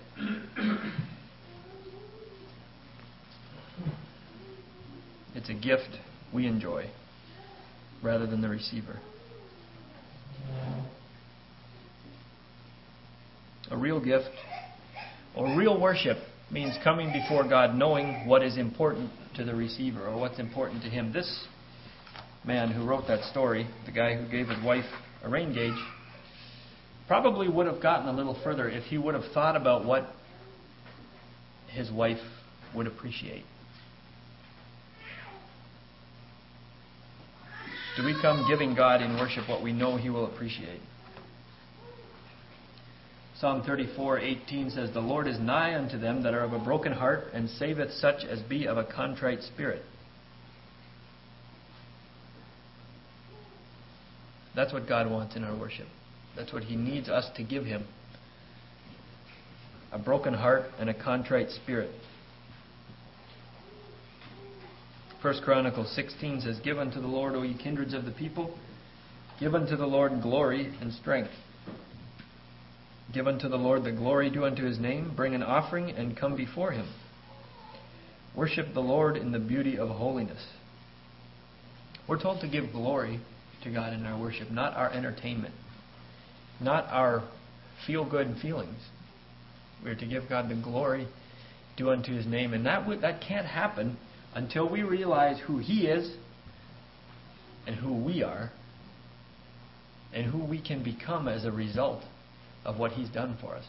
it's 5.36 5.50
a 5.50 5.54
gift 5.54 6.00
we 6.34 6.48
enjoy 6.48 6.90
rather 8.02 8.26
than 8.26 8.42
the 8.42 8.50
receiver. 8.50 9.00
A 13.70 13.78
real 13.78 14.04
gift 14.04 14.32
or 15.36 15.56
real 15.56 15.80
worship 15.80 16.18
means 16.50 16.76
coming 16.84 17.14
before 17.14 17.48
God 17.48 17.76
knowing 17.76 18.28
what 18.28 18.42
is 18.42 18.58
important 18.58 19.12
to 19.36 19.44
the 19.44 19.54
receiver 19.54 20.08
or 20.08 20.20
what's 20.20 20.40
important 20.40 20.82
to 20.84 20.90
him. 20.90 21.14
This 21.14 21.48
man 22.46 22.72
who 22.72 22.86
wrote 22.86 23.08
that 23.08 23.24
story, 23.26 23.68
the 23.86 23.92
guy 23.92 24.16
who 24.16 24.30
gave 24.30 24.48
his 24.48 24.64
wife 24.64 24.86
a 25.24 25.30
rain 25.30 25.54
gauge, 25.54 25.80
probably 27.08 27.48
would 27.48 27.68
have 27.68 27.82
gotten 27.82 28.08
a 28.08 28.14
little 28.14 28.38
further 28.44 28.70
if 28.70 28.84
he 28.86 28.98
would 28.98 29.16
have 29.16 29.32
thought 29.34 29.56
about 29.56 29.86
what 29.86 30.08
his 31.68 31.92
wife 31.92 32.20
would 32.76 32.88
appreciate. 32.88 33.46
Do 37.96 38.04
we 38.04 38.20
come 38.20 38.48
giving 38.48 38.74
God 38.74 39.04
in 39.04 39.18
worship 39.18 39.48
what 39.48 39.62
we 39.62 39.72
know 39.72 39.98
He 39.98 40.10
will 40.10 40.26
appreciate? 40.26 40.82
Psalm 43.36 43.62
34:18 43.62 44.72
says, 44.72 44.92
"The 44.92 45.02
Lord 45.02 45.28
is 45.28 45.38
nigh 45.38 45.76
unto 45.76 46.00
them 46.00 46.24
that 46.24 46.34
are 46.34 46.42
of 46.44 46.54
a 46.54 46.60
broken 46.60 46.94
heart, 46.94 47.30
and 47.34 47.50
saveth 47.50 47.94
such 47.94 48.24
as 48.24 48.42
be 48.42 48.68
of 48.68 48.78
a 48.78 48.84
contrite 48.84 49.44
spirit." 49.44 49.86
That's 54.56 54.74
what 54.74 54.88
God 54.88 55.10
wants 55.10 55.36
in 55.36 55.44
our 55.44 55.58
worship. 55.58 55.88
That's 56.36 56.54
what 56.54 56.64
He 56.64 56.76
needs 56.76 57.10
us 57.10 57.30
to 57.36 57.44
give 57.44 57.66
Him 57.66 57.86
a 59.92 60.00
broken 60.00 60.34
heart 60.34 60.64
and 60.80 60.90
a 60.90 60.94
contrite 60.94 61.50
spirit. 61.52 61.92
1 65.22 65.42
Chronicles 65.44 65.90
16 65.96 66.42
says, 66.42 66.60
Give 66.64 66.78
unto 66.80 67.00
the 67.00 67.08
Lord, 67.08 67.36
O 67.36 67.44
ye 67.44 67.56
kindreds 67.58 67.94
of 67.94 68.04
the 68.04 68.12
people, 68.12 68.58
give 69.40 69.56
unto 69.56 69.78
the 69.78 69.86
Lord 69.86 70.22
glory 70.22 70.74
and 70.82 70.92
strength. 70.92 71.32
Give 73.14 73.28
unto 73.28 73.48
the 73.48 73.58
Lord 73.58 73.84
the 73.84 73.92
glory 73.92 74.30
due 74.30 74.46
unto 74.46 74.66
his 74.66 74.80
name, 74.80 75.14
bring 75.16 75.36
an 75.36 75.44
offering 75.44 75.92
and 75.92 76.18
come 76.18 76.36
before 76.36 76.72
him. 76.72 76.92
Worship 78.36 78.74
the 78.74 78.82
Lord 78.82 79.16
in 79.16 79.32
the 79.32 79.40
beauty 79.40 79.78
of 79.78 79.90
holiness. 79.90 80.44
We're 82.08 82.22
told 82.22 82.42
to 82.42 82.48
give 82.48 82.72
glory 82.72 83.22
to 83.64 83.72
God 83.72 83.94
in 83.94 84.06
our 84.06 84.20
worship, 84.20 84.52
not 84.52 84.76
our 84.76 84.92
entertainment, 84.92 85.54
not 86.60 86.86
our 86.90 87.24
feel 87.86 88.10
good 88.10 88.36
feelings. 88.42 88.80
We're 89.84 89.96
to 89.96 90.06
give 90.06 90.30
God 90.30 90.50
the 90.50 90.56
glory 90.56 91.08
due 91.76 91.90
unto 91.90 92.16
his 92.16 92.26
name. 92.26 92.54
And 92.54 92.66
that, 92.66 92.88
that 93.02 93.22
can't 93.22 93.46
happen 93.46 93.98
until 94.34 94.70
we 94.70 94.84
realize 94.84 95.40
who 95.46 95.60
he 95.60 95.88
is 95.88 96.16
and 97.68 97.76
who 97.76 97.94
we 97.94 98.24
are 98.24 98.52
and 100.14 100.26
who 100.26 100.46
we 100.46 100.62
can 100.62 100.84
become 100.84 101.28
as 101.28 101.44
a 101.44 101.52
result 101.52 102.04
of 102.66 102.78
what 102.78 102.92
he's 102.92 103.10
done 103.10 103.38
for 103.42 103.56
us. 103.56 103.66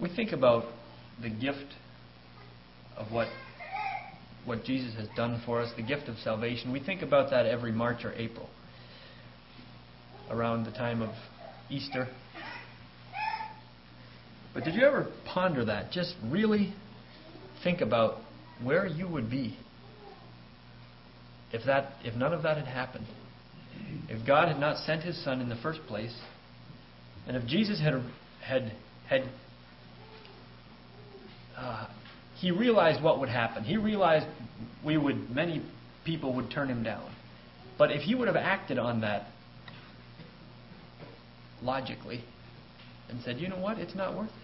We 0.00 0.08
think 0.14 0.32
about 0.32 0.64
the 1.20 1.30
gift 1.30 1.74
of 2.96 3.12
what 3.12 3.28
what 4.44 4.64
Jesus 4.64 4.94
has 4.96 5.08
done 5.16 5.40
for 5.46 5.60
us, 5.60 5.70
the 5.76 5.82
gift 5.82 6.08
of 6.08 6.16
salvation. 6.18 6.72
We 6.72 6.80
think 6.80 7.02
about 7.02 7.30
that 7.30 7.46
every 7.46 7.72
March 7.72 8.04
or 8.04 8.12
April, 8.14 8.48
around 10.30 10.64
the 10.64 10.72
time 10.72 11.02
of 11.02 11.14
Easter. 11.70 12.08
But 14.54 14.64
did 14.64 14.74
you 14.74 14.84
ever 14.84 15.10
ponder 15.24 15.64
that? 15.64 15.92
Just 15.92 16.14
really 16.24 16.74
think 17.64 17.80
about 17.80 18.18
where 18.62 18.86
you 18.86 19.08
would 19.08 19.30
be 19.30 19.56
if 21.52 21.64
that 21.66 21.92
if 22.04 22.14
none 22.14 22.32
of 22.32 22.42
that 22.42 22.56
had 22.56 22.66
happened. 22.66 23.06
If 24.08 24.26
God 24.26 24.48
had 24.48 24.58
not 24.58 24.84
sent 24.84 25.02
his 25.02 25.22
son 25.22 25.40
in 25.40 25.48
the 25.48 25.56
first 25.56 25.80
place, 25.86 26.14
and 27.26 27.36
if 27.36 27.46
Jesus 27.46 27.80
had 27.80 28.02
had 28.42 28.72
had 29.08 29.22
uh, 31.56 31.86
he 32.42 32.50
realized 32.50 33.02
what 33.02 33.18
would 33.20 33.30
happen. 33.30 33.64
He 33.64 33.78
realized 33.78 34.26
we 34.84 34.98
would 34.98 35.30
many 35.30 35.62
people 36.04 36.34
would 36.34 36.50
turn 36.50 36.68
him 36.68 36.82
down. 36.82 37.08
But 37.78 37.90
if 37.90 38.02
he 38.02 38.14
would 38.14 38.28
have 38.28 38.36
acted 38.36 38.78
on 38.78 39.00
that 39.00 39.28
logically 41.62 42.22
and 43.08 43.22
said, 43.22 43.38
"You 43.38 43.48
know 43.48 43.58
what? 43.58 43.78
It's 43.78 43.94
not 43.94 44.14
worth 44.14 44.28
it." 44.28 44.34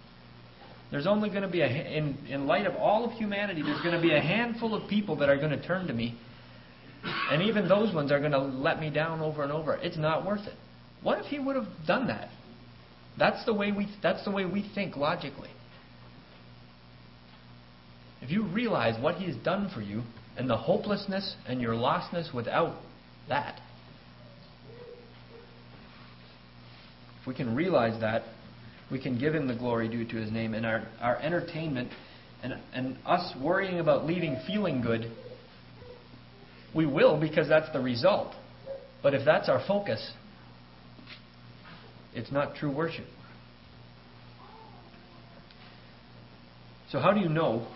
There's 0.90 1.06
only 1.06 1.28
going 1.28 1.42
to 1.42 1.48
be 1.48 1.60
a 1.60 1.66
in 1.66 2.16
in 2.28 2.46
light 2.46 2.66
of 2.66 2.74
all 2.76 3.04
of 3.04 3.12
humanity, 3.12 3.62
there's 3.62 3.82
going 3.82 3.94
to 3.94 4.00
be 4.00 4.14
a 4.14 4.20
handful 4.20 4.74
of 4.74 4.88
people 4.88 5.16
that 5.16 5.28
are 5.28 5.36
going 5.36 5.50
to 5.50 5.62
turn 5.62 5.86
to 5.88 5.92
me 5.92 6.16
and 7.30 7.42
even 7.42 7.68
those 7.68 7.94
ones 7.94 8.10
are 8.10 8.18
going 8.18 8.32
to 8.32 8.38
let 8.38 8.80
me 8.80 8.90
down 8.90 9.20
over 9.20 9.42
and 9.42 9.52
over. 9.52 9.74
It's 9.76 9.96
not 9.96 10.26
worth 10.26 10.46
it. 10.46 10.54
What 11.02 11.18
if 11.18 11.26
he 11.26 11.38
would 11.38 11.56
have 11.56 11.68
done 11.86 12.08
that? 12.08 12.28
That's 13.18 13.44
the 13.44 13.54
way 13.54 13.72
we 13.72 13.88
that's 14.02 14.24
the 14.24 14.30
way 14.30 14.44
we 14.44 14.68
think 14.74 14.96
logically. 14.96 15.50
If 18.20 18.30
you 18.30 18.44
realize 18.44 19.00
what 19.00 19.16
he 19.16 19.26
has 19.26 19.36
done 19.36 19.70
for 19.72 19.80
you 19.80 20.02
and 20.36 20.48
the 20.48 20.56
hopelessness 20.56 21.36
and 21.46 21.60
your 21.60 21.74
lostness 21.74 22.32
without 22.34 22.76
that. 23.28 23.60
If 27.20 27.26
we 27.26 27.34
can 27.34 27.54
realize 27.54 28.00
that, 28.00 28.22
we 28.90 29.00
can 29.00 29.18
give 29.18 29.34
him 29.34 29.48
the 29.48 29.54
glory 29.54 29.88
due 29.88 30.04
to 30.04 30.16
his 30.16 30.32
name 30.32 30.54
and 30.54 30.64
our, 30.64 30.86
our 31.00 31.16
entertainment 31.18 31.90
and, 32.42 32.54
and 32.72 32.96
us 33.04 33.34
worrying 33.42 33.80
about 33.80 34.06
leaving 34.06 34.40
feeling 34.46 34.80
good 34.80 35.10
we 36.74 36.86
will 36.86 37.18
because 37.18 37.48
that's 37.48 37.70
the 37.72 37.80
result. 37.80 38.34
But 39.02 39.14
if 39.14 39.24
that's 39.24 39.48
our 39.48 39.62
focus, 39.66 40.12
it's 42.14 42.30
not 42.30 42.56
true 42.56 42.74
worship. 42.74 43.06
So, 46.90 46.98
how 46.98 47.12
do 47.12 47.20
you 47.20 47.28
know? 47.28 47.66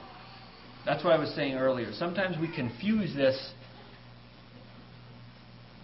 That's 0.85 1.05
what 1.05 1.13
I 1.13 1.19
was 1.19 1.33
saying 1.35 1.55
earlier. 1.55 1.93
Sometimes 1.93 2.37
we 2.41 2.53
confuse 2.55 3.15
this 3.15 3.53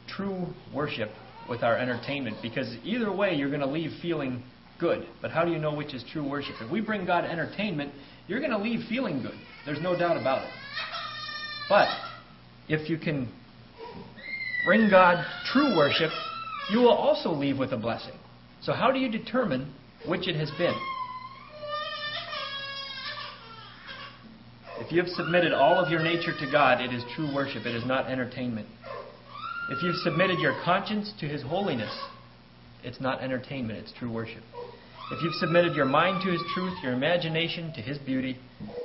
true 0.08 0.46
worship 0.74 1.10
with 1.48 1.62
our 1.62 1.76
entertainment 1.76 2.38
because 2.42 2.76
either 2.84 3.12
way 3.12 3.34
you're 3.34 3.48
going 3.48 3.60
to 3.60 3.66
leave 3.66 3.92
feeling 4.02 4.42
good. 4.80 5.06
But 5.22 5.30
how 5.30 5.44
do 5.44 5.50
you 5.50 5.58
know 5.58 5.74
which 5.74 5.94
is 5.94 6.04
true 6.12 6.28
worship? 6.28 6.56
If 6.60 6.70
we 6.70 6.80
bring 6.80 7.06
God 7.06 7.24
entertainment, 7.24 7.92
you're 8.26 8.40
going 8.40 8.50
to 8.50 8.58
leave 8.58 8.88
feeling 8.88 9.22
good. 9.22 9.38
There's 9.64 9.80
no 9.80 9.98
doubt 9.98 10.16
about 10.16 10.42
it. 10.42 10.50
But 11.68 11.88
if 12.68 12.88
you 12.90 12.98
can 12.98 13.32
bring 14.64 14.90
God 14.90 15.24
true 15.52 15.76
worship, 15.76 16.10
you 16.70 16.78
will 16.78 16.94
also 16.94 17.30
leave 17.30 17.58
with 17.58 17.72
a 17.72 17.76
blessing. 17.76 18.14
So, 18.62 18.72
how 18.72 18.90
do 18.90 18.98
you 18.98 19.10
determine 19.10 19.72
which 20.06 20.28
it 20.28 20.36
has 20.36 20.50
been? 20.58 20.74
If 24.88 24.92
you 24.92 25.02
have 25.02 25.10
submitted 25.10 25.52
all 25.52 25.74
of 25.74 25.90
your 25.90 26.02
nature 26.02 26.32
to 26.40 26.50
God, 26.50 26.80
it 26.80 26.94
is 26.94 27.04
true 27.14 27.30
worship, 27.34 27.66
it 27.66 27.74
is 27.74 27.84
not 27.84 28.06
entertainment. 28.06 28.66
If 29.68 29.82
you've 29.82 29.96
submitted 29.96 30.38
your 30.38 30.58
conscience 30.64 31.12
to 31.20 31.28
His 31.28 31.42
holiness, 31.42 31.94
it's 32.82 32.98
not 32.98 33.20
entertainment, 33.20 33.80
it's 33.80 33.92
true 33.98 34.10
worship. 34.10 34.42
If 35.12 35.22
you've 35.22 35.34
submitted 35.34 35.76
your 35.76 35.84
mind 35.84 36.22
to 36.24 36.30
His 36.30 36.40
truth, 36.54 36.72
your 36.82 36.94
imagination 36.94 37.70
to 37.74 37.82
His 37.82 37.98
beauty, 37.98 38.38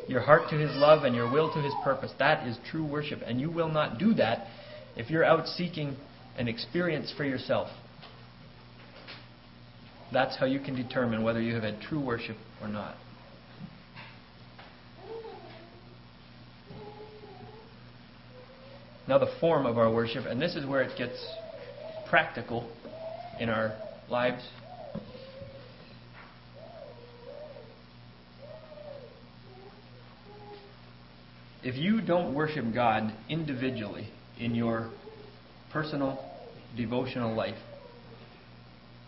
your 0.10 0.20
heart 0.20 0.50
to 0.50 0.58
His 0.58 0.72
love, 0.74 1.06
and 1.06 1.16
your 1.16 1.32
will 1.32 1.54
to 1.54 1.62
His 1.62 1.74
purpose, 1.86 2.12
that 2.20 2.46
is 2.46 2.58
true 2.70 2.86
worship. 2.86 3.22
And 3.26 3.40
you 3.40 3.50
will 3.50 3.70
not 3.70 3.98
do 3.98 4.14
that 4.16 4.48
if 4.98 5.10
you're 5.10 5.24
out 5.24 5.48
seeking 5.48 5.96
an 6.38 6.50
experience 6.50 7.14
for 7.16 7.24
yourself. 7.24 7.70
That's 10.12 10.36
how 10.36 10.48
you 10.48 10.60
can 10.60 10.76
determine 10.76 11.24
whether 11.24 11.40
you 11.40 11.54
have 11.54 11.64
had 11.64 11.80
true 11.80 12.06
worship 12.06 12.36
or 12.62 12.68
not. 12.68 12.98
Now, 19.08 19.18
the 19.18 19.32
form 19.42 19.66
of 19.66 19.78
our 19.78 19.92
worship, 19.92 20.26
and 20.26 20.42
this 20.42 20.56
is 20.56 20.66
where 20.66 20.82
it 20.82 20.98
gets 20.98 21.18
practical 22.10 22.72
in 23.40 23.50
our 23.50 23.76
lives. 24.10 24.48
If 31.64 31.76
you 31.76 32.02
don't 32.02 32.34
worship 32.34 32.66
God 32.74 33.14
individually 33.30 34.10
in 34.40 34.56
your 34.56 34.90
personal 35.72 36.20
devotional 36.78 37.36
life, 37.36 37.58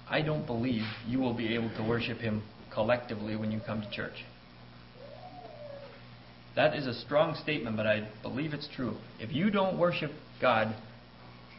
I 0.09 0.21
don't 0.21 0.45
believe 0.45 0.83
you 1.07 1.19
will 1.19 1.33
be 1.33 1.55
able 1.55 1.69
to 1.77 1.83
worship 1.83 2.19
Him 2.19 2.43
collectively 2.73 3.35
when 3.35 3.51
you 3.51 3.61
come 3.65 3.81
to 3.81 3.89
church. 3.91 4.25
That 6.55 6.75
is 6.75 6.87
a 6.87 6.93
strong 6.93 7.35
statement, 7.35 7.75
but 7.75 7.85
I 7.85 8.07
believe 8.21 8.53
it's 8.53 8.69
true. 8.75 8.95
If 9.19 9.31
you 9.33 9.51
don't 9.51 9.77
worship 9.77 10.11
God 10.41 10.75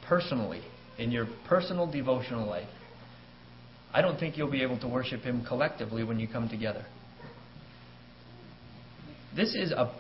personally, 0.09 0.63
in 0.99 1.11
your 1.11 1.27
personal 1.49 1.91
devotional 1.91 2.47
life, 2.47 2.69
I 3.93 4.03
don't 4.03 4.19
think 4.19 4.37
you'll 4.37 4.51
be 4.51 4.63
able 4.63 4.79
to 4.81 4.89
worship 4.89 5.23
Him 5.23 5.45
collectively 5.47 6.05
when 6.05 6.19
you 6.19 6.29
come 6.29 6.49
together. 6.49 6.85
This 9.35 9.55
is 9.55 9.73
a 9.73 9.95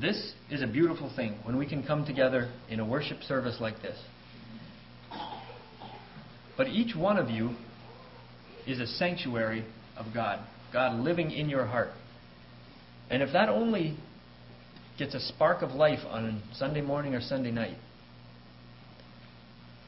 this 0.00 0.32
is 0.50 0.60
a 0.60 0.66
beautiful 0.66 1.12
thing 1.14 1.38
when 1.44 1.56
we 1.56 1.66
can 1.66 1.86
come 1.86 2.04
together 2.04 2.50
in 2.68 2.80
a 2.80 2.84
worship 2.84 3.22
service 3.22 3.58
like 3.60 3.80
this. 3.80 3.96
But 6.56 6.66
each 6.68 6.96
one 6.96 7.16
of 7.16 7.30
you 7.30 7.50
is 8.66 8.80
a 8.80 8.86
sanctuary 8.86 9.64
of 9.96 10.06
God, 10.12 10.40
God 10.72 10.98
living 10.98 11.30
in 11.30 11.48
your 11.48 11.66
heart. 11.66 11.90
And 13.10 13.22
if 13.22 13.32
that 13.32 13.48
only 13.48 13.96
gets 14.98 15.14
a 15.14 15.20
spark 15.20 15.62
of 15.62 15.72
life 15.72 16.00
on 16.08 16.42
Sunday 16.54 16.80
morning 16.80 17.14
or 17.14 17.20
Sunday 17.20 17.50
night, 17.50 17.76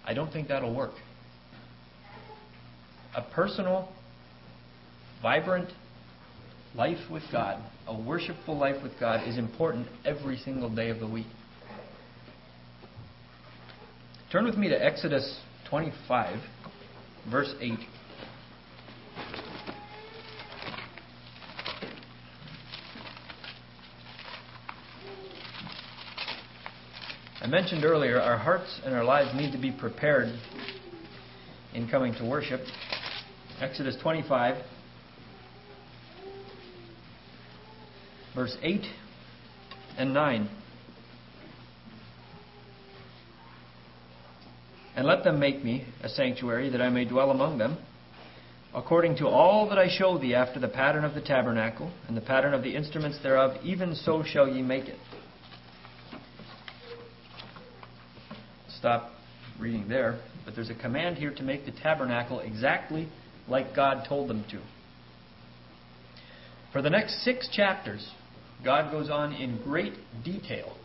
I 0.04 0.14
don't 0.14 0.32
think 0.32 0.48
that'll 0.48 0.74
work. 0.74 0.94
A 3.16 3.22
personal, 3.22 3.88
vibrant 5.22 5.70
life 6.74 7.10
with 7.10 7.22
God, 7.32 7.62
a 7.88 7.98
worshipful 7.98 8.56
life 8.56 8.82
with 8.82 8.92
God, 9.00 9.26
is 9.26 9.38
important 9.38 9.86
every 10.04 10.36
single 10.36 10.72
day 10.72 10.90
of 10.90 11.00
the 11.00 11.08
week. 11.08 11.26
Turn 14.30 14.44
with 14.44 14.56
me 14.56 14.68
to 14.68 14.84
Exodus 14.84 15.40
25, 15.70 16.38
verse 17.30 17.54
8. 17.60 17.72
I 27.46 27.48
mentioned 27.48 27.84
earlier, 27.84 28.20
our 28.20 28.38
hearts 28.38 28.80
and 28.84 28.92
our 28.92 29.04
lives 29.04 29.30
need 29.32 29.52
to 29.52 29.58
be 29.58 29.70
prepared 29.70 30.36
in 31.74 31.88
coming 31.88 32.12
to 32.14 32.28
worship. 32.28 32.60
Exodus 33.60 33.96
25, 34.02 34.64
verse 38.34 38.56
8 38.60 38.80
and 39.96 40.12
9. 40.12 40.50
And 44.96 45.06
let 45.06 45.22
them 45.22 45.38
make 45.38 45.62
me 45.62 45.86
a 46.02 46.08
sanctuary 46.08 46.68
that 46.70 46.82
I 46.82 46.88
may 46.88 47.04
dwell 47.04 47.30
among 47.30 47.58
them, 47.58 47.78
according 48.74 49.18
to 49.18 49.28
all 49.28 49.68
that 49.68 49.78
I 49.78 49.86
show 49.88 50.18
thee 50.18 50.34
after 50.34 50.58
the 50.58 50.66
pattern 50.66 51.04
of 51.04 51.14
the 51.14 51.20
tabernacle 51.20 51.92
and 52.08 52.16
the 52.16 52.22
pattern 52.22 52.54
of 52.54 52.64
the 52.64 52.74
instruments 52.74 53.20
thereof, 53.22 53.56
even 53.62 53.94
so 53.94 54.24
shall 54.24 54.48
ye 54.48 54.62
make 54.62 54.86
it. 54.86 54.98
Stop 58.78 59.10
reading 59.58 59.88
there, 59.88 60.20
but 60.44 60.54
there's 60.54 60.70
a 60.70 60.74
command 60.74 61.16
here 61.16 61.32
to 61.34 61.42
make 61.42 61.64
the 61.64 61.72
tabernacle 61.72 62.40
exactly 62.40 63.08
like 63.48 63.74
God 63.74 64.04
told 64.08 64.28
them 64.28 64.44
to. 64.50 64.60
For 66.72 66.82
the 66.82 66.90
next 66.90 67.24
six 67.24 67.48
chapters, 67.52 68.10
God 68.64 68.90
goes 68.90 69.08
on 69.08 69.32
in 69.32 69.62
great 69.62 69.94
detail 70.24 70.76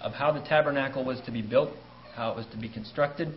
of 0.00 0.12
how 0.12 0.32
the 0.32 0.40
tabernacle 0.40 1.04
was 1.04 1.20
to 1.26 1.32
be 1.32 1.42
built, 1.42 1.70
how 2.14 2.30
it 2.30 2.36
was 2.36 2.46
to 2.52 2.58
be 2.58 2.68
constructed. 2.68 3.32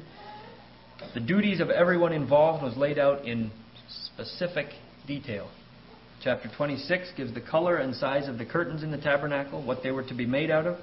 The 1.13 1.19
duties 1.19 1.59
of 1.59 1.69
everyone 1.69 2.13
involved 2.13 2.63
was 2.63 2.75
laid 2.75 2.99
out 2.99 3.25
in 3.25 3.51
specific 3.87 4.67
detail. 5.07 5.49
Chapter 6.23 6.49
26 6.55 7.11
gives 7.17 7.33
the 7.33 7.41
color 7.41 7.77
and 7.77 7.95
size 7.95 8.27
of 8.27 8.37
the 8.37 8.45
curtains 8.45 8.83
in 8.83 8.91
the 8.91 8.97
tabernacle, 8.97 9.63
what 9.63 9.83
they 9.83 9.91
were 9.91 10.03
to 10.03 10.13
be 10.13 10.25
made 10.25 10.49
out 10.49 10.65
of. 10.65 10.77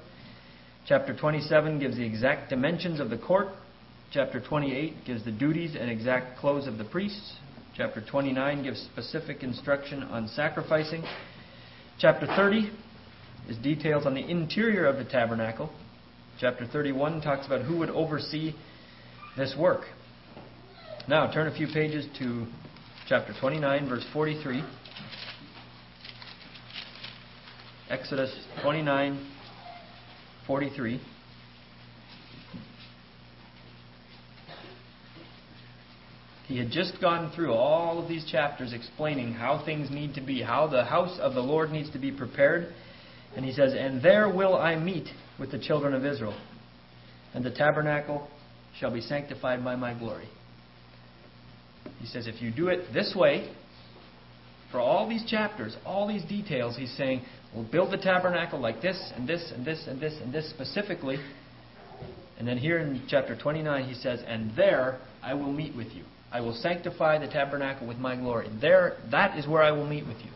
Chapter 0.85 1.15
27 1.15 1.79
gives 1.79 1.95
the 1.95 2.05
exact 2.05 2.49
dimensions 2.49 2.99
of 2.99 3.09
the 3.09 3.17
court. 3.17 3.47
Chapter 4.11 4.41
28 4.41 5.05
gives 5.05 5.23
the 5.23 5.31
duties 5.31 5.77
and 5.79 5.89
exact 5.89 6.37
clothes 6.37 6.67
of 6.67 6.77
the 6.77 6.83
priests. 6.83 7.37
Chapter 7.75 8.03
29 8.05 8.63
gives 8.63 8.81
specific 8.81 9.43
instruction 9.43 10.03
on 10.03 10.27
sacrificing. 10.27 11.03
Chapter 11.99 12.27
30 12.27 12.69
is 13.47 13.57
details 13.57 14.05
on 14.05 14.13
the 14.13 14.29
interior 14.29 14.85
of 14.85 14.97
the 14.97 15.05
tabernacle. 15.05 15.71
Chapter 16.39 16.65
31 16.65 17.21
talks 17.21 17.45
about 17.45 17.61
who 17.61 17.77
would 17.77 17.89
oversee 17.89 18.53
this 19.37 19.55
work. 19.57 19.85
Now, 21.07 21.31
turn 21.31 21.47
a 21.47 21.55
few 21.55 21.67
pages 21.67 22.05
to 22.19 22.45
chapter 23.07 23.33
29, 23.39 23.87
verse 23.87 24.05
43. 24.11 24.63
Exodus 27.89 28.33
29, 28.61 29.29
43. 30.47 31.01
He 36.47 36.57
had 36.57 36.71
just 36.71 36.99
gone 36.99 37.31
through 37.35 37.53
all 37.53 37.99
of 37.99 38.09
these 38.09 38.25
chapters 38.29 38.73
explaining 38.73 39.33
how 39.33 39.63
things 39.65 39.89
need 39.89 40.13
to 40.15 40.21
be, 40.21 40.41
how 40.41 40.67
the 40.67 40.83
house 40.83 41.17
of 41.19 41.33
the 41.33 41.41
Lord 41.41 41.71
needs 41.71 41.89
to 41.91 41.99
be 41.99 42.11
prepared. 42.11 42.73
And 43.35 43.45
he 43.45 43.53
says, 43.53 43.73
And 43.77 44.03
there 44.03 44.29
will 44.29 44.55
I 44.55 44.75
meet 44.75 45.07
with 45.39 45.51
the 45.51 45.59
children 45.59 45.93
of 45.93 46.05
Israel, 46.05 46.37
and 47.33 47.43
the 47.43 47.51
tabernacle 47.51 48.27
shall 48.79 48.93
be 48.93 49.01
sanctified 49.01 49.63
by 49.63 49.75
my 49.75 49.97
glory. 49.97 50.27
He 51.99 52.07
says, 52.07 52.27
If 52.27 52.41
you 52.41 52.51
do 52.51 52.67
it 52.67 52.93
this 52.93 53.13
way, 53.15 53.51
for 54.71 54.79
all 54.79 55.07
these 55.07 55.25
chapters, 55.25 55.75
all 55.85 56.07
these 56.07 56.23
details, 56.25 56.75
he's 56.75 56.95
saying, 56.97 57.21
We'll 57.53 57.65
build 57.65 57.91
the 57.91 57.97
tabernacle 57.97 58.59
like 58.59 58.81
this 58.81 59.11
and 59.15 59.27
this 59.27 59.51
and 59.55 59.65
this 59.65 59.85
and 59.87 60.01
this 60.01 60.13
and 60.21 60.33
this 60.33 60.49
specifically. 60.49 61.17
And 62.39 62.47
then 62.47 62.57
here 62.57 62.79
in 62.79 63.03
chapter 63.07 63.37
29, 63.37 63.85
he 63.85 63.93
says, 63.93 64.21
And 64.25 64.55
there 64.55 64.99
I 65.21 65.35
will 65.35 65.51
meet 65.51 65.75
with 65.75 65.87
you. 65.93 66.03
I 66.31 66.41
will 66.41 66.55
sanctify 66.55 67.19
the 67.19 67.31
tabernacle 67.31 67.87
with 67.87 67.97
my 67.97 68.15
glory. 68.15 68.49
There, 68.59 68.97
that 69.11 69.37
is 69.37 69.47
where 69.47 69.61
I 69.61 69.71
will 69.71 69.85
meet 69.85 70.07
with 70.07 70.17
you. 70.17 70.31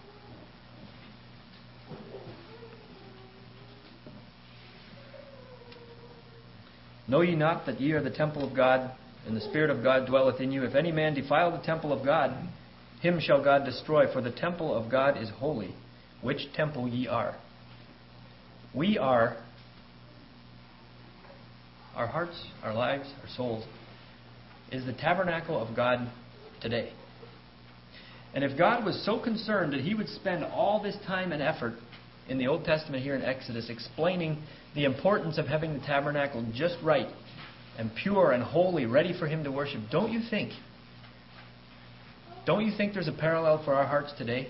Know 7.07 7.21
ye 7.21 7.35
not 7.35 7.65
that 7.65 7.81
ye 7.81 7.93
are 7.93 8.03
the 8.03 8.11
temple 8.11 8.47
of 8.47 8.55
God, 8.55 8.91
and 9.25 9.35
the 9.35 9.41
Spirit 9.41 9.71
of 9.71 9.81
God 9.81 10.05
dwelleth 10.05 10.39
in 10.39 10.51
you? 10.51 10.65
If 10.65 10.75
any 10.75 10.91
man 10.91 11.15
defile 11.15 11.51
the 11.51 11.65
temple 11.65 11.91
of 11.91 12.05
God, 12.05 12.31
him 13.01 13.19
shall 13.19 13.43
God 13.43 13.65
destroy, 13.65 14.11
for 14.11 14.21
the 14.21 14.31
temple 14.31 14.75
of 14.75 14.91
God 14.91 15.17
is 15.17 15.29
holy 15.29 15.73
which 16.27 16.51
temple 16.53 16.89
ye 16.89 17.07
are. 17.07 17.37
We 18.73 18.97
are, 18.97 19.37
our 21.95 22.05
hearts, 22.05 22.37
our 22.61 22.73
lives, 22.73 23.09
our 23.21 23.29
souls, 23.37 23.63
is 24.69 24.85
the 24.85 24.91
tabernacle 24.91 25.57
of 25.57 25.73
God 25.73 26.11
today. 26.61 26.91
And 28.33 28.43
if 28.43 28.57
God 28.57 28.83
was 28.83 29.01
so 29.05 29.17
concerned 29.23 29.71
that 29.71 29.79
He 29.79 29.93
would 29.93 30.09
spend 30.09 30.43
all 30.43 30.83
this 30.83 30.97
time 31.07 31.31
and 31.31 31.41
effort 31.41 31.75
in 32.27 32.37
the 32.37 32.47
Old 32.47 32.65
Testament 32.65 33.03
here 33.03 33.15
in 33.15 33.21
Exodus 33.21 33.69
explaining 33.69 34.43
the 34.75 34.83
importance 34.83 35.37
of 35.37 35.47
having 35.47 35.79
the 35.79 35.85
tabernacle 35.85 36.45
just 36.53 36.75
right 36.83 37.07
and 37.77 37.89
pure 38.03 38.33
and 38.33 38.43
holy, 38.43 38.85
ready 38.85 39.17
for 39.17 39.27
Him 39.27 39.45
to 39.45 39.51
worship, 39.51 39.79
don't 39.89 40.11
you 40.11 40.19
think? 40.29 40.51
Don't 42.45 42.65
you 42.65 42.75
think 42.75 42.93
there's 42.93 43.07
a 43.07 43.13
parallel 43.13 43.63
for 43.63 43.73
our 43.73 43.87
hearts 43.87 44.11
today? 44.17 44.49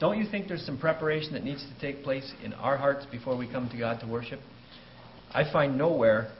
Don't 0.00 0.18
you 0.18 0.30
think 0.30 0.46
there's 0.46 0.64
some 0.64 0.78
preparation 0.78 1.32
that 1.32 1.42
needs 1.42 1.64
to 1.64 1.80
take 1.80 2.04
place 2.04 2.32
in 2.44 2.52
our 2.54 2.76
hearts 2.76 3.04
before 3.10 3.36
we 3.36 3.50
come 3.50 3.68
to 3.70 3.76
God 3.76 4.00
to 4.00 4.06
worship? 4.06 4.40
I 5.32 5.50
find 5.52 5.76
nowhere 5.76 6.30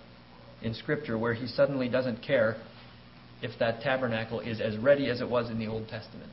in 0.63 0.75
Scripture 0.75 1.19
where 1.19 1.35
He 1.35 1.47
suddenly 1.49 1.89
doesn't 1.89 2.23
care 2.23 2.57
if 3.43 3.59
that 3.59 3.81
tabernacle 3.81 4.41
is 4.41 4.61
as 4.61 4.77
ready 4.77 5.11
as 5.11 5.21
it 5.21 5.29
was 5.29 5.51
in 5.51 5.59
the 5.59 5.67
Old 5.67 5.89
Testament. 5.89 6.31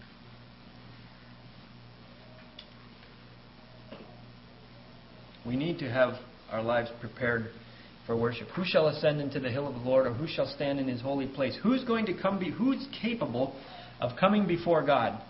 We 5.46 5.56
need 5.56 5.80
to 5.80 5.90
have 5.90 6.16
our 6.52 6.64
lives 6.64 6.90
prepared 7.00 7.50
for 8.06 8.16
worship. 8.16 8.48
Who 8.56 8.64
shall 8.66 8.88
ascend 8.88 9.22
into 9.22 9.40
the 9.40 9.50
hill 9.50 9.68
of 9.68 9.74
the 9.74 9.82
Lord, 9.82 10.08
or 10.08 10.14
who 10.14 10.28
shall 10.28 10.48
stand 10.48 10.80
in 10.80 10.88
his 10.88 11.02
holy 11.02 11.28
place? 11.28 11.58
Who's 11.62 11.84
going 11.84 12.06
to 12.08 12.14
come 12.14 12.40
be 12.40 12.52
who's 12.52 12.88
capable 13.02 13.56
of 14.00 14.18
coming 14.20 14.48
before 14.48 14.84
God? 14.84 15.22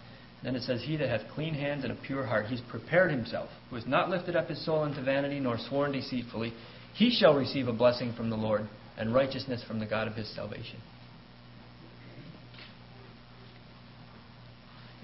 Then 0.45 0.55
it 0.55 0.61
says, 0.61 0.83
He 0.83 0.95
that 0.97 1.09
hath 1.09 1.27
clean 1.33 1.55
hands 1.55 1.83
and 1.83 1.91
a 1.91 1.95
pure 1.95 2.23
heart, 2.23 2.45
he's 2.45 2.61
prepared 2.69 3.09
himself, 3.09 3.49
who 3.69 3.77
has 3.77 3.87
not 3.87 4.11
lifted 4.11 4.35
up 4.35 4.47
his 4.47 4.63
soul 4.63 4.83
unto 4.83 5.03
vanity, 5.03 5.39
nor 5.39 5.57
sworn 5.57 5.91
deceitfully. 5.91 6.53
he 6.93 7.09
shall 7.09 7.33
receive 7.33 7.67
a 7.67 7.73
blessing 7.73 8.13
from 8.13 8.29
the 8.29 8.35
Lord 8.35 8.69
and 8.95 9.11
righteousness 9.11 9.63
from 9.67 9.79
the 9.79 9.87
God 9.87 10.07
of 10.07 10.13
his 10.13 10.33
salvation. 10.35 10.79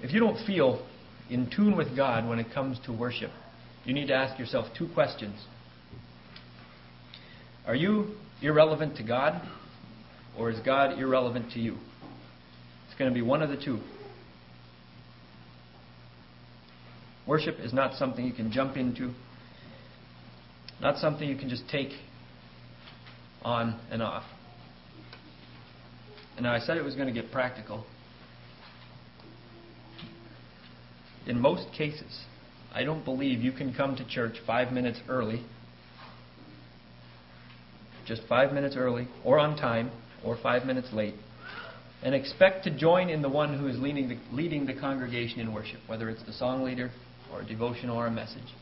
If 0.00 0.12
you 0.12 0.20
don't 0.20 0.38
feel 0.46 0.86
in 1.28 1.50
tune 1.50 1.76
with 1.76 1.96
God 1.96 2.28
when 2.28 2.38
it 2.38 2.46
comes 2.54 2.78
to 2.86 2.92
worship, 2.92 3.32
you 3.84 3.94
need 3.94 4.06
to 4.06 4.14
ask 4.14 4.38
yourself 4.38 4.66
two 4.78 4.88
questions. 4.94 5.34
Are 7.66 7.74
you 7.74 8.14
irrelevant 8.40 8.96
to 8.98 9.02
God, 9.02 9.42
or 10.38 10.50
is 10.50 10.60
God 10.60 11.00
irrelevant 11.00 11.50
to 11.52 11.58
you? 11.58 11.78
It's 12.86 12.96
going 12.96 13.10
to 13.10 13.14
be 13.14 13.22
one 13.22 13.42
of 13.42 13.48
the 13.48 13.56
two. 13.56 13.80
Worship 17.32 17.60
is 17.60 17.72
not 17.72 17.94
something 17.94 18.26
you 18.26 18.34
can 18.34 18.52
jump 18.52 18.76
into, 18.76 19.10
not 20.82 20.98
something 20.98 21.26
you 21.26 21.38
can 21.38 21.48
just 21.48 21.66
take 21.66 21.88
on 23.40 23.80
and 23.90 24.02
off. 24.02 24.24
And 26.36 26.44
now 26.44 26.52
I 26.52 26.58
said 26.58 26.76
it 26.76 26.84
was 26.84 26.94
going 26.94 27.08
to 27.08 27.14
get 27.18 27.32
practical. 27.32 27.86
In 31.26 31.40
most 31.40 31.68
cases, 31.72 32.24
I 32.70 32.84
don't 32.84 33.02
believe 33.02 33.40
you 33.40 33.52
can 33.52 33.72
come 33.72 33.96
to 33.96 34.06
church 34.06 34.36
five 34.46 34.70
minutes 34.70 34.98
early, 35.08 35.42
just 38.04 38.20
five 38.28 38.52
minutes 38.52 38.76
early, 38.76 39.08
or 39.24 39.38
on 39.38 39.56
time, 39.56 39.90
or 40.22 40.36
five 40.42 40.66
minutes 40.66 40.88
late, 40.92 41.14
and 42.02 42.14
expect 42.14 42.64
to 42.64 42.70
join 42.70 43.08
in 43.08 43.22
the 43.22 43.30
one 43.30 43.58
who 43.58 43.68
is 43.68 43.78
leading 43.78 44.10
the, 44.10 44.18
leading 44.32 44.66
the 44.66 44.74
congregation 44.74 45.40
in 45.40 45.54
worship, 45.54 45.80
whether 45.86 46.10
it's 46.10 46.22
the 46.26 46.32
song 46.34 46.62
leader, 46.62 46.90
or 47.32 47.40
a 47.40 47.44
devotion 47.44 47.90
or 47.90 48.06
a 48.06 48.10
message. 48.10 48.54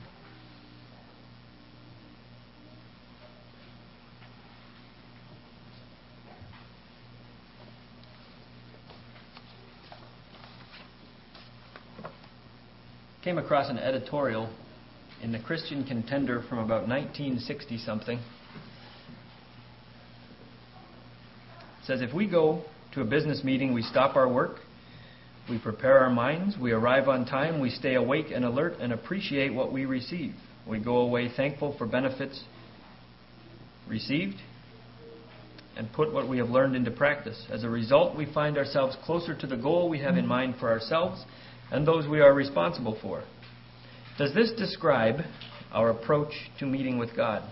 came 13.22 13.36
across 13.36 13.68
an 13.68 13.78
editorial 13.78 14.50
in 15.22 15.30
the 15.30 15.38
Christian 15.38 15.84
Contender 15.84 16.42
from 16.48 16.58
about 16.58 16.88
1960 16.88 17.78
something. 17.78 18.18
It 18.18 18.24
says 21.84 22.00
if 22.00 22.14
we 22.14 22.26
go 22.26 22.64
to 22.94 23.02
a 23.02 23.04
business 23.04 23.44
meeting, 23.44 23.74
we 23.74 23.82
stop 23.82 24.16
our 24.16 24.28
work, 24.28 24.56
we 25.48 25.58
prepare 25.58 25.98
our 25.98 26.10
minds, 26.10 26.56
we 26.60 26.72
arrive 26.72 27.08
on 27.08 27.24
time, 27.26 27.60
we 27.60 27.70
stay 27.70 27.94
awake 27.94 28.26
and 28.32 28.44
alert 28.44 28.74
and 28.80 28.92
appreciate 28.92 29.52
what 29.52 29.72
we 29.72 29.84
receive. 29.84 30.34
We 30.66 30.78
go 30.78 30.98
away 30.98 31.28
thankful 31.34 31.74
for 31.76 31.86
benefits 31.86 32.44
received 33.88 34.36
and 35.76 35.92
put 35.92 36.12
what 36.12 36.28
we 36.28 36.38
have 36.38 36.50
learned 36.50 36.76
into 36.76 36.90
practice. 36.90 37.46
As 37.50 37.64
a 37.64 37.68
result, 37.68 38.16
we 38.16 38.32
find 38.32 38.58
ourselves 38.58 38.96
closer 39.04 39.34
to 39.34 39.46
the 39.46 39.56
goal 39.56 39.88
we 39.88 40.00
have 40.00 40.16
in 40.16 40.26
mind 40.26 40.56
for 40.60 40.68
ourselves 40.68 41.24
and 41.70 41.86
those 41.86 42.06
we 42.06 42.20
are 42.20 42.34
responsible 42.34 42.98
for. 43.00 43.22
Does 44.18 44.34
this 44.34 44.52
describe 44.56 45.20
our 45.72 45.90
approach 45.90 46.32
to 46.58 46.66
meeting 46.66 46.98
with 46.98 47.16
God? 47.16 47.42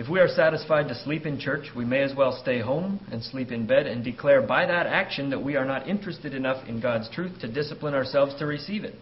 If 0.00 0.08
we 0.08 0.18
are 0.18 0.28
satisfied 0.28 0.88
to 0.88 0.94
sleep 0.94 1.26
in 1.26 1.38
church, 1.38 1.72
we 1.76 1.84
may 1.84 2.00
as 2.00 2.14
well 2.16 2.32
stay 2.32 2.58
home 2.58 3.00
and 3.12 3.22
sleep 3.22 3.52
in 3.52 3.66
bed 3.66 3.86
and 3.86 4.02
declare 4.02 4.40
by 4.40 4.64
that 4.64 4.86
action 4.86 5.28
that 5.28 5.44
we 5.44 5.56
are 5.56 5.66
not 5.66 5.86
interested 5.86 6.32
enough 6.32 6.66
in 6.66 6.80
God's 6.80 7.10
truth 7.10 7.38
to 7.40 7.52
discipline 7.52 7.92
ourselves 7.92 8.34
to 8.38 8.46
receive 8.46 8.84
it. 8.84 8.94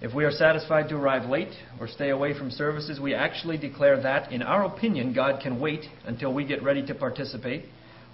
If 0.00 0.14
we 0.14 0.24
are 0.24 0.30
satisfied 0.30 0.88
to 0.90 0.94
arrive 0.94 1.28
late 1.28 1.52
or 1.80 1.88
stay 1.88 2.10
away 2.10 2.38
from 2.38 2.52
services, 2.52 3.00
we 3.00 3.14
actually 3.14 3.58
declare 3.58 4.00
that, 4.00 4.30
in 4.30 4.42
our 4.42 4.62
opinion, 4.62 5.12
God 5.12 5.42
can 5.42 5.58
wait 5.58 5.86
until 6.06 6.32
we 6.32 6.44
get 6.46 6.62
ready 6.62 6.86
to 6.86 6.94
participate 6.94 7.64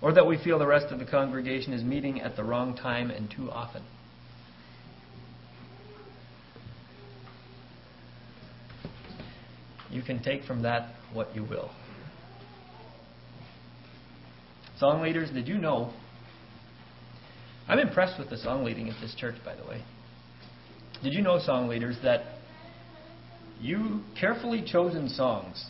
or 0.00 0.14
that 0.14 0.26
we 0.26 0.42
feel 0.42 0.58
the 0.58 0.66
rest 0.66 0.86
of 0.94 0.98
the 0.98 1.04
congregation 1.04 1.74
is 1.74 1.84
meeting 1.84 2.22
at 2.22 2.36
the 2.36 2.42
wrong 2.42 2.74
time 2.74 3.10
and 3.10 3.30
too 3.30 3.50
often. 3.50 3.82
You 9.94 10.02
can 10.02 10.20
take 10.20 10.42
from 10.42 10.62
that 10.62 10.92
what 11.12 11.34
you 11.36 11.44
will. 11.44 11.70
Song 14.76 15.02
leaders, 15.02 15.30
did 15.30 15.46
you 15.46 15.56
know? 15.56 15.92
I'm 17.68 17.78
impressed 17.78 18.18
with 18.18 18.28
the 18.28 18.36
song 18.36 18.64
leading 18.64 18.88
at 18.90 19.00
this 19.00 19.14
church, 19.14 19.36
by 19.44 19.54
the 19.54 19.64
way. 19.64 19.84
Did 21.04 21.14
you 21.14 21.22
know, 21.22 21.38
song 21.38 21.68
leaders, 21.68 21.96
that 22.02 22.22
you 23.60 24.00
carefully 24.20 24.64
chosen 24.66 25.08
songs 25.08 25.64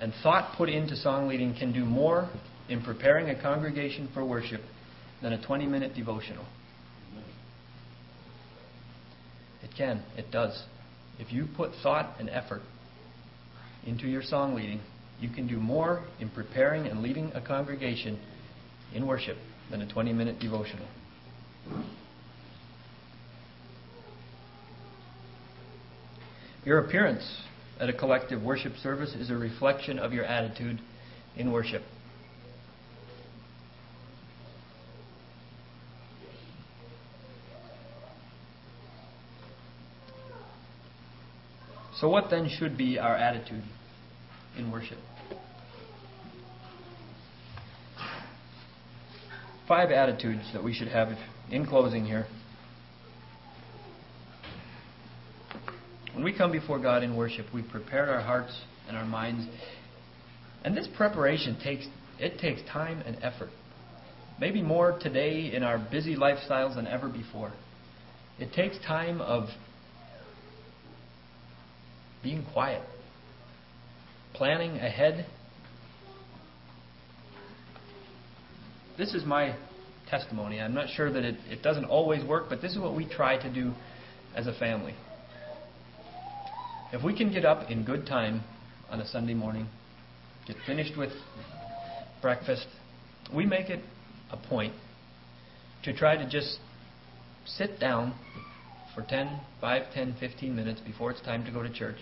and 0.00 0.14
thought 0.22 0.56
put 0.56 0.70
into 0.70 0.96
song 0.96 1.28
leading 1.28 1.54
can 1.54 1.70
do 1.70 1.84
more 1.84 2.30
in 2.70 2.82
preparing 2.82 3.28
a 3.28 3.40
congregation 3.40 4.08
for 4.14 4.24
worship 4.24 4.62
than 5.20 5.34
a 5.34 5.46
20 5.46 5.66
minute 5.66 5.94
devotional. 5.94 6.46
It 9.62 9.70
can, 9.76 10.02
it 10.16 10.30
does. 10.30 10.62
If 11.18 11.32
you 11.32 11.46
put 11.56 11.72
thought 11.82 12.14
and 12.18 12.30
effort 12.30 12.62
into 13.86 14.06
your 14.06 14.22
song 14.22 14.54
leading, 14.54 14.80
you 15.20 15.28
can 15.28 15.46
do 15.46 15.58
more 15.58 16.04
in 16.20 16.30
preparing 16.30 16.86
and 16.86 17.02
leading 17.02 17.32
a 17.34 17.40
congregation 17.40 18.20
in 18.94 19.06
worship 19.06 19.36
than 19.70 19.82
a 19.82 19.92
20 19.92 20.12
minute 20.12 20.38
devotional. 20.38 20.86
Your 26.64 26.78
appearance 26.84 27.42
at 27.80 27.88
a 27.88 27.92
collective 27.92 28.42
worship 28.42 28.74
service 28.82 29.14
is 29.14 29.30
a 29.30 29.36
reflection 29.36 29.98
of 29.98 30.12
your 30.12 30.24
attitude 30.24 30.80
in 31.36 31.50
worship. 31.50 31.82
So, 42.00 42.08
what 42.08 42.30
then 42.30 42.48
should 42.48 42.78
be 42.78 42.98
our 42.98 43.16
attitude 43.16 43.64
in 44.56 44.70
worship? 44.70 44.98
Five 49.66 49.90
attitudes 49.90 50.44
that 50.52 50.62
we 50.62 50.72
should 50.72 50.88
have 50.88 51.08
in 51.50 51.66
closing 51.66 52.04
here. 52.04 52.26
When 56.14 56.22
we 56.24 56.32
come 56.32 56.52
before 56.52 56.78
God 56.78 57.02
in 57.02 57.16
worship, 57.16 57.46
we 57.52 57.62
prepare 57.62 58.10
our 58.10 58.20
hearts 58.20 58.56
and 58.86 58.96
our 58.96 59.04
minds. 59.04 59.46
And 60.64 60.76
this 60.76 60.88
preparation 60.96 61.58
takes 61.62 61.86
it 62.20 62.38
takes 62.38 62.60
time 62.70 63.02
and 63.06 63.16
effort. 63.22 63.50
Maybe 64.40 64.62
more 64.62 64.98
today 65.00 65.52
in 65.52 65.64
our 65.64 65.78
busy 65.78 66.14
lifestyles 66.14 66.76
than 66.76 66.86
ever 66.86 67.08
before. 67.08 67.52
It 68.38 68.52
takes 68.52 68.78
time 68.86 69.20
of 69.20 69.48
being 72.22 72.44
quiet, 72.52 72.82
planning 74.34 74.76
ahead. 74.76 75.26
This 78.96 79.14
is 79.14 79.24
my 79.24 79.54
testimony. 80.08 80.60
I'm 80.60 80.74
not 80.74 80.88
sure 80.88 81.12
that 81.12 81.24
it, 81.24 81.36
it 81.50 81.62
doesn't 81.62 81.84
always 81.84 82.24
work, 82.24 82.46
but 82.48 82.60
this 82.60 82.72
is 82.72 82.78
what 82.78 82.96
we 82.96 83.08
try 83.08 83.40
to 83.40 83.52
do 83.52 83.72
as 84.34 84.46
a 84.46 84.52
family. 84.52 84.94
If 86.92 87.04
we 87.04 87.16
can 87.16 87.32
get 87.32 87.44
up 87.44 87.70
in 87.70 87.84
good 87.84 88.06
time 88.06 88.42
on 88.90 89.00
a 89.00 89.06
Sunday 89.06 89.34
morning, 89.34 89.68
get 90.46 90.56
finished 90.66 90.96
with 90.96 91.12
breakfast, 92.22 92.66
we 93.34 93.44
make 93.44 93.68
it 93.68 93.80
a 94.32 94.36
point 94.36 94.72
to 95.84 95.92
try 95.92 96.16
to 96.16 96.28
just 96.28 96.58
sit 97.44 97.78
down 97.78 98.14
for 98.94 99.02
10, 99.02 99.40
5, 99.60 99.82
10, 99.94 100.16
15 100.18 100.56
minutes 100.56 100.80
before 100.80 101.10
it's 101.10 101.20
time 101.22 101.44
to 101.44 101.50
go 101.50 101.62
to 101.62 101.72
church. 101.72 101.96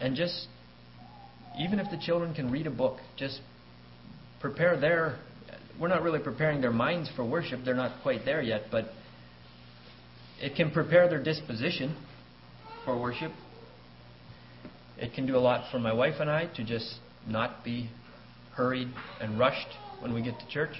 And 0.00 0.14
just, 0.14 0.46
even 1.58 1.78
if 1.78 1.90
the 1.90 1.98
children 1.98 2.34
can 2.34 2.50
read 2.50 2.66
a 2.66 2.70
book, 2.70 2.98
just 3.16 3.40
prepare 4.40 4.78
their, 4.78 5.18
we're 5.80 5.88
not 5.88 6.02
really 6.02 6.20
preparing 6.20 6.60
their 6.60 6.72
minds 6.72 7.10
for 7.16 7.24
worship, 7.28 7.60
they're 7.64 7.74
not 7.74 8.02
quite 8.02 8.24
there 8.24 8.42
yet, 8.42 8.62
but 8.70 8.86
it 10.40 10.54
can 10.54 10.70
prepare 10.70 11.08
their 11.08 11.22
disposition 11.22 11.96
for 12.84 13.00
worship. 13.00 13.32
It 14.98 15.14
can 15.14 15.26
do 15.26 15.36
a 15.36 15.40
lot 15.40 15.70
for 15.70 15.78
my 15.78 15.92
wife 15.92 16.14
and 16.20 16.30
I 16.30 16.46
to 16.56 16.64
just 16.64 16.96
not 17.26 17.64
be 17.64 17.90
hurried 18.54 18.88
and 19.20 19.38
rushed 19.38 19.68
when 20.00 20.14
we 20.14 20.22
get 20.22 20.38
to 20.38 20.48
church. 20.48 20.76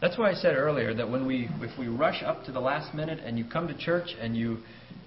That's 0.00 0.16
why 0.16 0.30
I 0.30 0.34
said 0.34 0.54
earlier 0.56 0.94
that 0.94 1.10
when 1.10 1.26
we 1.26 1.48
if 1.60 1.78
we 1.78 1.88
rush 1.88 2.22
up 2.22 2.44
to 2.44 2.52
the 2.52 2.60
last 2.60 2.94
minute 2.94 3.20
and 3.22 3.38
you 3.38 3.44
come 3.44 3.68
to 3.68 3.76
church 3.76 4.14
and 4.20 4.36
you 4.36 4.58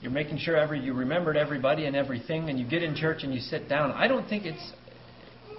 you're 0.02 0.12
making 0.12 0.38
sure 0.38 0.56
every 0.56 0.80
you 0.80 0.94
remembered 0.94 1.36
everybody 1.36 1.86
and 1.86 1.96
everything 1.96 2.50
and 2.50 2.60
you 2.60 2.68
get 2.68 2.84
in 2.84 2.96
church 2.96 3.24
and 3.24 3.34
you 3.34 3.40
sit 3.40 3.68
down, 3.68 3.92
I 3.92 4.08
don't 4.08 4.28
think 4.28 4.46
it's 4.46 4.72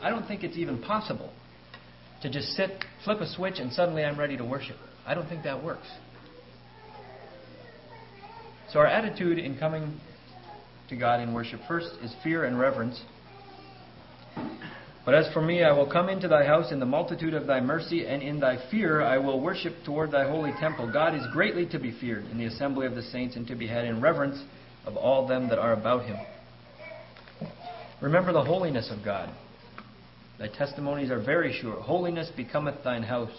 I 0.02 0.10
don't 0.10 0.26
think 0.26 0.44
it's 0.44 0.56
even 0.56 0.80
possible 0.82 1.32
to 2.22 2.30
just 2.30 2.48
sit, 2.48 2.70
flip 3.04 3.20
a 3.20 3.26
switch 3.26 3.58
and 3.58 3.72
suddenly 3.72 4.04
I'm 4.04 4.18
ready 4.18 4.36
to 4.36 4.44
worship. 4.44 4.76
I 5.06 5.14
don't 5.14 5.28
think 5.28 5.44
that 5.44 5.62
works. 5.62 5.86
So, 8.70 8.80
our 8.80 8.86
attitude 8.86 9.38
in 9.38 9.58
coming 9.58 10.00
to 10.88 10.96
God 10.96 11.20
in 11.20 11.32
worship 11.32 11.60
first 11.68 11.90
is 12.02 12.14
fear 12.22 12.44
and 12.44 12.58
reverence. 12.58 13.00
But 15.04 15.14
as 15.14 15.30
for 15.34 15.42
me, 15.42 15.62
I 15.62 15.72
will 15.72 15.90
come 15.90 16.08
into 16.08 16.28
thy 16.28 16.44
house 16.44 16.72
in 16.72 16.80
the 16.80 16.86
multitude 16.86 17.34
of 17.34 17.46
thy 17.46 17.60
mercy, 17.60 18.06
and 18.06 18.22
in 18.22 18.40
thy 18.40 18.56
fear 18.70 19.02
I 19.02 19.18
will 19.18 19.38
worship 19.40 19.74
toward 19.84 20.10
thy 20.10 20.26
holy 20.26 20.52
temple. 20.58 20.90
God 20.90 21.14
is 21.14 21.22
greatly 21.32 21.66
to 21.66 21.78
be 21.78 21.92
feared 21.92 22.24
in 22.30 22.38
the 22.38 22.46
assembly 22.46 22.86
of 22.86 22.94
the 22.94 23.02
saints, 23.02 23.36
and 23.36 23.46
to 23.48 23.54
be 23.54 23.66
had 23.66 23.84
in 23.84 24.00
reverence 24.00 24.42
of 24.86 24.96
all 24.96 25.26
them 25.26 25.48
that 25.50 25.58
are 25.58 25.74
about 25.74 26.06
him. 26.06 26.16
Remember 28.00 28.32
the 28.32 28.44
holiness 28.44 28.90
of 28.90 29.04
God. 29.04 29.28
Thy 30.38 30.48
testimonies 30.48 31.10
are 31.10 31.22
very 31.22 31.52
sure. 31.52 31.80
Holiness 31.80 32.30
becometh 32.34 32.82
thine 32.82 33.02
house, 33.02 33.36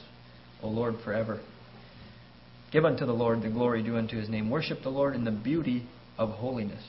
O 0.61 0.70
Lord, 0.70 0.95
forever. 1.03 1.41
Give 2.72 2.86
unto 2.86 3.05
the 3.05 3.13
Lord 3.13 3.41
the 3.41 3.49
glory 3.49 3.82
due 3.82 3.97
unto 3.97 4.18
his 4.18 4.30
name. 4.30 4.49
Worship 4.49 4.84
the 4.84 4.89
Lord 4.89 5.16
in 5.16 5.24
the 5.24 5.32
beauty 5.32 5.88
of 6.18 6.30
holiness. 6.30 6.84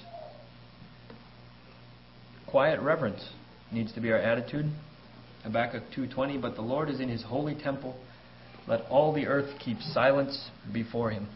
Quiet 2.47 2.81
reverence 2.81 3.27
needs 3.73 3.93
to 3.95 4.01
be 4.01 4.11
our 4.11 4.19
attitude. 4.19 4.67
Habakkuk 5.45 5.85
2:20 5.97 6.41
But 6.41 6.55
the 6.55 6.63
Lord 6.63 6.91
is 6.91 7.01
in 7.01 7.09
his 7.09 7.23
holy 7.23 7.55
temple 7.55 7.97
let 8.67 8.83
all 8.91 9.13
the 9.13 9.27
earth 9.27 9.59
keep 9.59 9.81
silence 9.81 10.51
before 10.73 11.11
him. 11.11 11.29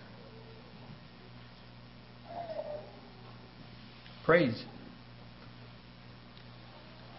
Praise. 4.25 4.65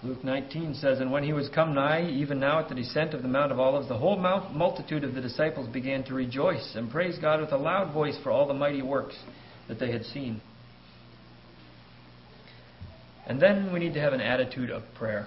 Luke 0.04 0.24
19 0.24 0.74
says, 0.76 1.00
And 1.00 1.12
when 1.12 1.24
he 1.24 1.32
was 1.32 1.48
come 1.50 1.76
nigh, 1.76 2.10
even 2.10 2.40
now 2.40 2.60
at 2.60 2.70
the 2.70 2.76
descent 2.76 3.14
of 3.14 3.22
the 3.22 3.28
Mount 3.28 3.52
of 3.52 3.60
Olives, 3.60 3.88
the 3.88 3.98
whole 3.98 4.18
multitude 4.18 5.04
of 5.04 5.14
the 5.14 5.22
disciples 5.22 5.68
began 5.68 6.04
to 6.06 6.14
rejoice 6.14 6.74
and 6.76 6.90
praise 6.90 7.20
God 7.20 7.40
with 7.40 7.52
a 7.52 7.58
loud 7.58 7.94
voice 7.94 8.18
for 8.24 8.32
all 8.32 8.48
the 8.48 8.54
mighty 8.54 8.82
works 8.82 9.16
that 9.68 9.80
they 9.80 9.92
had 9.92 10.04
seen. 10.06 10.42
And 13.32 13.42
then 13.42 13.72
we 13.72 13.80
need 13.80 13.94
to 13.94 14.02
have 14.02 14.12
an 14.12 14.20
attitude 14.20 14.70
of 14.70 14.84
prayer. 14.94 15.26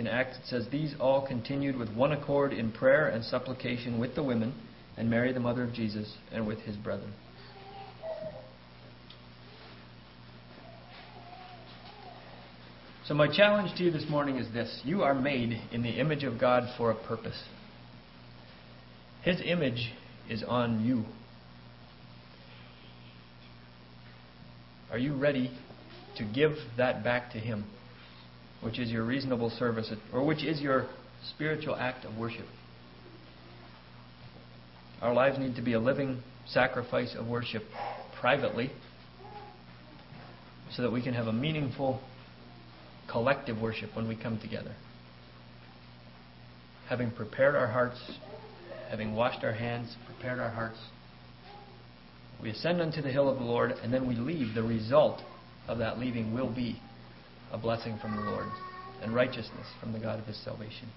In 0.00 0.08
Acts 0.08 0.36
it 0.38 0.46
says, 0.46 0.66
These 0.68 0.96
all 0.98 1.24
continued 1.24 1.76
with 1.76 1.94
one 1.94 2.10
accord 2.10 2.52
in 2.52 2.72
prayer 2.72 3.06
and 3.06 3.24
supplication 3.24 4.00
with 4.00 4.16
the 4.16 4.24
women, 4.24 4.52
and 4.96 5.08
Mary 5.08 5.32
the 5.32 5.38
mother 5.38 5.62
of 5.62 5.72
Jesus, 5.72 6.16
and 6.32 6.44
with 6.44 6.58
his 6.62 6.74
brethren. 6.74 7.12
So, 13.06 13.14
my 13.14 13.28
challenge 13.28 13.78
to 13.78 13.84
you 13.84 13.92
this 13.92 14.10
morning 14.10 14.38
is 14.38 14.52
this 14.52 14.80
You 14.82 15.04
are 15.04 15.14
made 15.14 15.52
in 15.70 15.84
the 15.84 16.00
image 16.00 16.24
of 16.24 16.36
God 16.40 16.64
for 16.76 16.90
a 16.90 16.96
purpose. 16.96 17.40
His 19.22 19.40
image 19.44 19.92
is 20.28 20.42
on 20.42 20.84
you. 20.84 21.04
Are 24.90 24.98
you 24.98 25.14
ready 25.14 25.52
to 26.16 26.24
give 26.24 26.52
that 26.76 27.04
back 27.04 27.32
to 27.32 27.38
Him, 27.38 27.64
which 28.62 28.78
is 28.78 28.90
your 28.90 29.04
reasonable 29.04 29.50
service, 29.50 29.92
or 30.12 30.24
which 30.24 30.42
is 30.44 30.60
your 30.60 30.86
spiritual 31.34 31.76
act 31.76 32.04
of 32.04 32.16
worship. 32.16 32.46
Our 35.02 35.12
lives 35.12 35.38
need 35.38 35.56
to 35.56 35.62
be 35.62 35.74
a 35.74 35.80
living 35.80 36.22
sacrifice 36.46 37.14
of 37.18 37.26
worship 37.26 37.62
privately 38.18 38.70
so 40.72 40.82
that 40.82 40.90
we 40.90 41.02
can 41.02 41.14
have 41.14 41.26
a 41.26 41.32
meaningful 41.32 42.00
collective 43.10 43.60
worship 43.60 43.90
when 43.94 44.08
we 44.08 44.16
come 44.16 44.38
together. 44.40 44.74
Having 46.88 47.12
prepared 47.12 47.54
our 47.54 47.66
hearts, 47.66 47.98
having 48.90 49.14
washed 49.14 49.44
our 49.44 49.52
hands, 49.52 49.94
prepared 50.06 50.38
our 50.38 50.50
hearts, 50.50 50.78
we 52.42 52.50
ascend 52.50 52.80
unto 52.80 53.00
the 53.02 53.10
hill 53.10 53.28
of 53.28 53.38
the 53.38 53.44
Lord, 53.44 53.72
and 53.82 53.92
then 53.92 54.06
we 54.06 54.14
leave 54.14 54.54
the 54.54 54.62
result 54.62 55.22
of 55.68 55.78
that 55.78 55.98
leaving 55.98 56.32
will 56.34 56.52
be 56.52 56.80
a 57.52 57.58
blessing 57.58 57.98
from 57.98 58.16
the 58.16 58.22
Lord 58.22 58.48
and 59.02 59.14
righteousness 59.14 59.66
from 59.80 59.92
the 59.92 59.98
God 59.98 60.18
of 60.18 60.26
his 60.26 60.36
salvation. 60.44 60.88